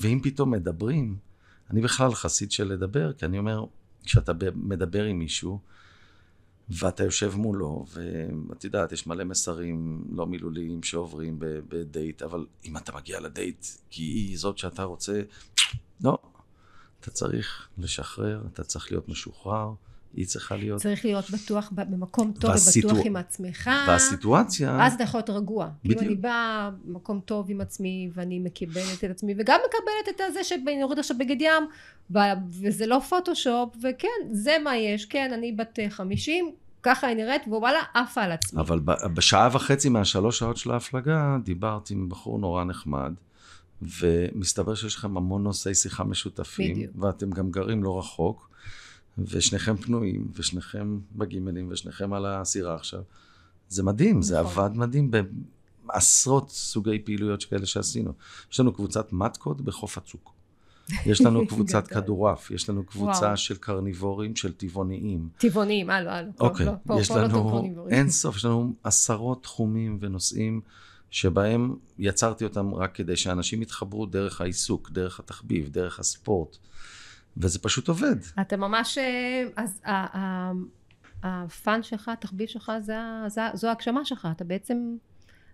ואם, 0.02 0.20
פתאום 0.24 0.52
מדברים, 0.52 1.16
אני 1.72 1.82
בכלל 1.82 2.14
חסיד 2.14 2.52
של 2.52 2.74
לדבר, 2.74 3.14
כי 3.14 3.26
אני 3.26 3.38
אומר, 3.38 3.66
כשאתה 4.04 4.32
מדבר 4.56 5.04
עם 5.04 5.20
מישהו, 5.20 5.60
ואתה 6.70 7.04
יושב 7.04 7.36
מולו, 7.36 7.86
ואת 8.50 8.64
יודעת, 8.64 8.92
יש 8.92 9.08
מלא 9.08 9.24
מסרים 9.24 10.04
לא 10.12 10.28
מילוליים 10.28 10.84
שעוברים 10.84 11.36
בדייט, 11.40 12.22
אבל 12.22 12.46
אם 12.66 12.78
אתה 12.78 12.92
מגיע 12.96 13.20
לדייט 13.20 13.66
כי 13.90 14.04
היא 14.04 14.38
זאת 14.38 14.58
שאתה 14.58 14.84
רוצה, 14.84 15.22
לא. 16.04 16.18
אתה 17.00 17.12
צריך 17.12 17.68
לשחרר, 17.78 18.44
אתה 18.54 18.64
צריך 18.64 18.92
להיות 18.92 19.10
משוחרר, 19.10 19.74
היא 20.14 20.26
צריכה 20.26 20.56
להיות... 20.56 20.82
צריך 20.82 21.06
להיות 21.06 21.30
בטוח 21.30 21.72
במקום 21.76 22.32
טוב 22.40 22.52
והסיטו- 22.52 22.86
ובטוח 22.88 23.06
עם 23.06 23.16
עצמך. 23.16 23.70
והסיטואציה... 23.88 24.86
אז 24.86 24.94
אתה 24.94 25.04
יכול 25.04 25.18
להיות 25.18 25.30
רגוע. 25.30 25.70
כאילו 25.82 25.96
בדיוק. 25.96 26.12
אני 26.12 26.16
באה 26.16 26.70
במקום 26.86 27.20
טוב 27.26 27.46
עם 27.50 27.62
עצמי, 27.62 28.10
ואני 28.14 28.40
מקבלת 28.40 29.04
את 29.04 29.10
עצמי, 29.10 29.34
וגם 29.38 29.60
מקבלת 29.70 30.16
את 30.16 30.22
הזה 30.28 30.44
שאני 30.44 30.84
אוריד 30.84 31.00
עכשיו 31.00 31.18
בגד 31.18 31.42
ים, 31.42 31.64
וזה 32.62 32.88
לא 32.88 33.00
פוטושופ, 33.10 33.70
וכן, 33.84 34.08
זה 34.32 34.56
מה 34.64 34.78
יש. 34.78 35.06
כן, 35.06 35.32
אני 35.34 35.52
בת 35.52 35.80
אה, 35.80 35.90
50, 35.90 36.52
ככה 36.84 37.08
היא 37.08 37.16
נראית, 37.16 37.42
ווואלה, 37.48 37.80
עפה 37.94 38.22
על 38.22 38.32
עצמי. 38.32 38.62
אבל 38.62 38.80
בשעה 39.14 39.50
וחצי 39.52 39.90
מהשלוש 39.90 40.40
שעות 40.40 40.58
של 40.58 40.72
ההפלגה, 40.72 41.38
דיברתי 41.44 41.94
עם 41.94 42.10
בחור 42.10 42.40
נורא 42.40 42.64
נחמד, 42.64 43.14
ומסתבר 43.82 44.76
שיש 44.76 44.96
לכם 44.96 45.18
המון 45.18 45.44
נושאי 45.44 45.76
שיחה 45.76 46.04
משותפים, 46.04 46.74
בדיוק. 46.76 46.92
ואתם 47.00 47.30
גם 47.30 47.52
גרים 47.52 47.84
לא 47.84 48.00
רחוק, 48.00 48.50
ושניכם 49.28 49.78
פנויים, 49.78 50.32
ושניכם 50.36 51.00
בגימלים, 51.16 51.68
ושניכם 51.72 52.14
על 52.14 52.26
הסירה 52.26 52.76
עכשיו. 52.76 53.02
זה 53.70 53.84
מדהים, 53.84 54.22
זה 54.22 54.42
נכון. 54.42 54.64
עבד 54.66 54.78
מדהים 54.78 55.12
בעשרות 55.86 56.50
סוגי 56.50 57.00
פעילויות 57.00 57.44
כאלה 57.44 57.66
שעשינו. 57.66 58.14
יש 58.52 58.60
לנו 58.60 58.74
קבוצת 58.74 59.14
מתקות 59.14 59.62
בחוף 59.62 59.98
הצוק. 59.98 60.34
יש 61.06 61.22
לנו 61.22 61.48
קבוצת. 61.50 61.88
כדורעף, 61.88 62.52
יש 62.52 62.70
לנו 62.70 62.84
קבוצה 62.84 63.26
וואו. 63.26 63.38
של 63.38 63.56
קרניבורים, 63.56 64.36
של 64.36 64.54
טבעוניים. 64.54 65.30
טבעוניים, 65.38 65.90
הלו, 65.90 66.10
הלו. 66.10 66.32
פה, 66.38 66.48
אוקיי, 66.48 66.66
לא, 66.66 66.72
פה, 66.88 67.00
יש 67.00 67.08
פה 67.08 67.18
לא 67.18 67.24
לנו. 67.24 67.88
אין 67.90 68.10
סוף, 68.10 68.36
יש 68.36 68.46
לנו 68.46 68.74
עשרות 68.84 69.44
תחומים 69.44 69.98
ונושאים 70.02 70.62
שבהם 71.12 71.76
יצרתי 72.00 72.44
אותם 72.44 72.74
רק 72.74 72.96
כדי 72.96 73.16
שאנשים 73.16 73.62
יתחברו 73.62 74.06
דרך 74.06 74.42
העיסוק, 74.42 74.90
דרך 74.92 75.20
התחביב, 75.20 75.70
דרך 75.70 76.00
הספורט, 76.00 76.58
וזה 77.38 77.60
פשוט 77.60 77.88
עובד. 77.88 78.16
אתה 78.42 78.58
ממש, 78.58 78.98
אה, 78.98 79.44
אז 79.56 79.82
הפאן 81.24 81.84
שלך, 81.84 82.10
התחביב 82.10 82.48
שלך, 82.48 82.72
זה 82.82 82.98
זה 83.28 83.42
זו 83.54 83.68
ההגשמה 83.68 84.06
שלך. 84.06 84.28
אתה 84.32 84.44
בעצם, 84.44 84.78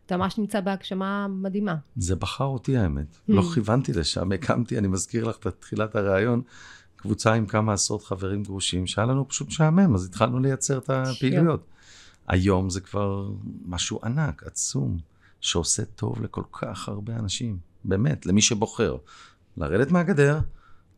אתה 0.05 0.17
ממש 0.17 0.37
נמצא 0.37 0.61
בהגשמה 0.61 1.27
מדהימה. 1.27 1.75
זה 1.97 2.15
בחר 2.15 2.45
אותי 2.45 2.77
האמת, 2.77 3.15
Hmm. 3.15 3.19
לא 3.27 3.41
כיוונתי 3.53 3.93
לשם, 3.93 4.31
הקמתי, 4.31 4.77
אני 4.77 4.87
מזכיר 4.87 5.23
לך 5.23 5.37
את 5.37 5.47
תחילת 5.59 5.95
הראיון, 5.95 6.41
קבוצה 6.95 7.33
עם 7.33 7.45
כמה 7.45 7.73
עשרות 7.73 8.03
חברים 8.03 8.43
גרושים, 8.43 8.87
שהיה 8.87 9.07
לנו 9.07 9.27
פשוט 9.29 9.47
משעמם, 9.47 9.95
אז 9.95 10.05
התחלנו 10.05 10.39
לייצר 10.39 10.77
את 10.77 10.89
הפעילויות. 10.89 11.65
היום 12.27 12.69
זה 12.69 12.81
כבר 12.81 13.29
משהו 13.65 13.99
ענק, 14.03 14.43
עצום, 14.43 14.97
שעושה 15.41 15.85
טוב 15.85 16.21
לכל 16.21 16.43
כך 16.51 16.89
הרבה 16.89 17.15
אנשים, 17.15 17.57
באמת, 17.83 18.25
למי 18.25 18.41
שבוחר. 18.41 18.97
לרדת 19.57 19.91
מהגדר, 19.91 20.39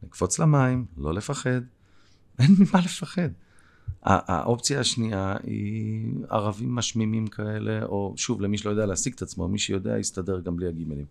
לקפוץ 0.04 0.40
למים, 0.40 0.86
לא 0.98 1.14
לפחד, 1.14 1.62
אין 2.40 2.56
ממה 2.60 2.80
לפחד. 2.86 3.30
האופציה 4.04 4.80
השנייה 4.80 5.36
היא 5.44 6.14
ערבים 6.30 6.76
משמימים 6.76 7.28
כאלה, 7.28 7.84
או 7.86 8.14
שוב, 8.18 8.42
למי 8.42 8.58
שלא 8.58 8.70
יודע 8.70 8.86
להשיג 8.86 9.14
את 9.14 9.22
עצמו, 9.22 9.48
מי 9.48 9.60
שיודע 9.60 10.00
יסתדר 10.00 10.40
גם 10.40 10.56
בלי 10.56 10.68
הגימלים. 10.68 11.06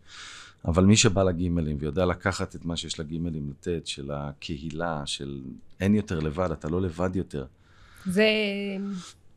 אבל 0.64 0.84
מי 0.84 0.96
שבא 0.96 1.22
לגימלים 1.22 1.76
ויודע 1.80 2.06
לקחת 2.06 2.56
את 2.56 2.64
מה 2.64 2.76
שיש 2.76 3.00
לגימלים 3.00 3.50
לתת, 3.50 3.86
של 3.86 4.10
הקהילה, 4.10 5.02
של 5.06 5.42
אין 5.80 5.94
יותר 5.94 6.20
לבד, 6.20 6.50
אתה 6.50 6.68
לא 6.68 6.82
לבד 6.82 7.16
יותר. 7.16 7.46
זה, 8.06 8.26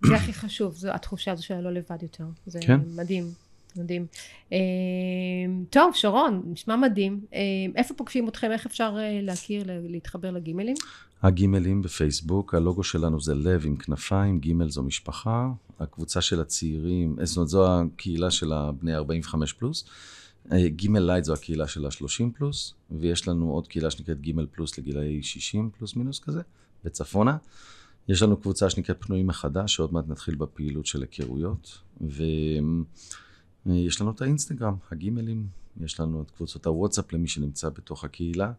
זה 0.05 0.15
הכי 0.15 0.33
חשוב, 0.33 0.75
זו 0.75 0.91
התחושה 0.91 1.31
הזו 1.31 1.45
של 1.45 1.59
לא 1.59 1.71
לבד 1.71 2.03
יותר. 2.03 2.25
זה 2.45 2.59
כן. 2.67 2.79
מדהים, 2.95 3.31
מדהים. 3.77 4.05
אה, 4.53 4.58
טוב, 5.69 5.91
שרון, 5.95 6.41
נשמע 6.45 6.75
מדהים. 6.75 7.19
אה, 7.34 7.39
איפה 7.75 7.93
פוגשים 7.93 8.27
אתכם? 8.27 8.51
איך 8.51 8.65
אפשר 8.65 8.95
אה, 8.97 9.19
להכיר, 9.21 9.63
לה- 9.67 9.79
להתחבר 9.89 10.32
לגימלים? 10.32 10.75
הגימלים 11.21 11.82
בפייסבוק, 11.82 12.53
הלוגו 12.55 12.84
שלנו 12.84 13.21
זה 13.21 13.36
לב 13.36 13.63
עם 13.65 13.75
כנפיים, 13.77 14.39
גימל 14.39 14.69
זו 14.69 14.84
משפחה, 14.84 15.49
הקבוצה 15.79 16.21
של 16.21 16.41
הצעירים, 16.41 17.15
אה, 17.19 17.25
זאת 17.25 17.38
אומרת 17.38 17.49
זו 17.49 17.79
הקהילה 17.79 18.32
של 18.32 18.53
הבני 18.53 18.95
45 18.95 19.53
פלוס, 19.53 19.86
אה, 20.51 20.67
גימל 20.69 20.99
Light 20.99 21.23
זו 21.23 21.34
הקהילה 21.34 21.67
של 21.67 21.86
ה-30 21.86 22.38
פלוס, 22.38 22.73
ויש 22.91 23.27
לנו 23.27 23.51
עוד 23.51 23.67
קהילה 23.67 23.91
שנקראת 23.91 24.21
גימל 24.21 24.45
פלוס 24.51 24.77
לגילאי 24.77 25.23
60 25.23 25.69
פלוס 25.77 25.95
מינוס 25.95 26.19
כזה, 26.19 26.41
בצפונה. 26.86 27.38
יש 28.08 28.21
לנו 28.21 28.38
קבוצה 28.38 28.69
שנקראת 28.69 28.97
פנויים 29.03 29.27
מחדש, 29.27 29.75
שעוד 29.75 29.93
מעט 29.93 30.05
נתחיל 30.08 30.36
בפעילות 30.36 30.86
של 30.86 31.01
היכרויות, 31.01 31.77
ויש 33.65 34.02
לנו 34.02 34.12
את 34.12 34.22
האינסטגרם, 34.22 34.76
הגימלים, 34.91 35.48
יש 35.82 36.00
לנו 36.00 36.22
את 36.22 36.32
קבוצות 36.32 36.65
הוואטסאפ 36.65 37.13
למי 37.13 37.28
שנמצא 37.28 37.69
בתוך 37.69 38.04
הקהילה. 38.04 38.52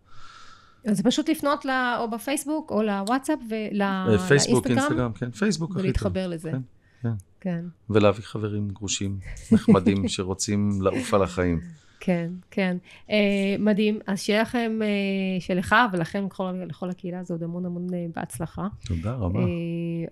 אז 0.84 0.96
זה 0.96 1.02
פשוט 1.02 1.28
לפנות 1.28 1.64
ל- 1.64 1.94
או 1.98 2.10
בפייסבוק 2.10 2.70
או 2.70 2.82
לוואטסאפ 2.82 3.38
אה, 3.52 4.18
פייסבוק, 4.28 4.66
ולאינסטגרם 4.66 4.78
אינסטגרם, 4.78 5.12
כן, 5.12 5.30
פייסבוק 5.30 5.70
הכי 5.70 5.76
טוב. 5.78 5.84
ולהתחבר 5.84 6.28
לזה. 6.28 6.50
כן, 6.50 6.60
כן. 7.02 7.12
כן, 7.40 7.64
ולהביא 7.90 8.22
חברים 8.24 8.68
גרושים 8.68 9.18
נחמדים 9.52 10.08
שרוצים 10.08 10.82
לעוף 10.82 11.14
על 11.14 11.22
החיים. 11.22 11.60
כן, 12.00 12.30
כן. 12.50 12.76
אה, 13.10 13.16
מדהים. 13.58 13.98
אז 14.06 14.20
שיהיה 14.20 14.42
לכם, 14.42 14.78
אה, 14.82 14.88
שלך 15.40 15.74
ולכם, 15.92 16.24
לכל, 16.26 16.52
לכל 16.68 16.90
הקהילה 16.90 17.20
הזו, 17.20 17.34
עוד 17.34 17.42
המון 17.42 17.66
המון 17.66 17.94
אה, 17.94 18.06
בהצלחה. 18.16 18.66
תודה 18.86 19.12
רבה. 19.12 19.40
אה, 19.40 19.44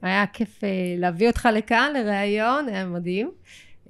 היה 0.02 0.26
כיף 0.26 0.64
אה, 0.64 0.68
להביא 0.98 1.26
אותך 1.28 1.48
לכאן 1.54 1.92
לראיון, 1.94 2.68
היה 2.68 2.86
מדהים. 2.86 3.30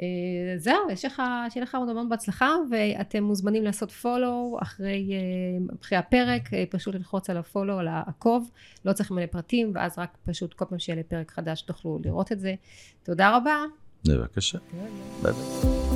אה, 0.01 0.59
זהו, 0.59 0.91
יש 0.91 1.05
לך, 1.05 1.23
שיהיה 1.51 1.65
לך 1.65 1.75
עוד 1.75 1.89
המון 1.89 2.09
בהצלחה, 2.09 2.55
ואתם 2.71 3.25
מוזמנים 3.25 3.65
לעשות 3.65 3.91
פולו 3.91 4.59
אחרי, 4.63 5.11
אה, 5.13 5.75
אחרי 5.81 5.99
הפרק, 5.99 6.55
אה, 6.55 6.65
פשוט 6.71 6.95
ללחוץ 6.95 7.31
על 7.31 7.37
הפולו, 7.37 7.79
על 7.79 7.89
העקוב, 7.89 8.51
לא 8.85 8.93
צריך 8.93 9.11
מלא 9.11 9.27
פרטים, 9.27 9.73
ואז 9.75 9.99
רק 9.99 10.19
פשוט 10.25 10.55
כל 10.55 10.65
פעם 10.65 10.79
שיהיה 10.79 11.01
לפרק 11.01 11.31
חדש 11.31 11.63
תוכלו 11.63 11.99
לראות 12.05 12.33
את 12.33 12.41
זה. 12.41 12.55
תודה 13.03 13.37
רבה. 13.37 13.57
בבקשה. 14.09 14.59
ביי 15.23 15.33
ביי. 15.33 15.88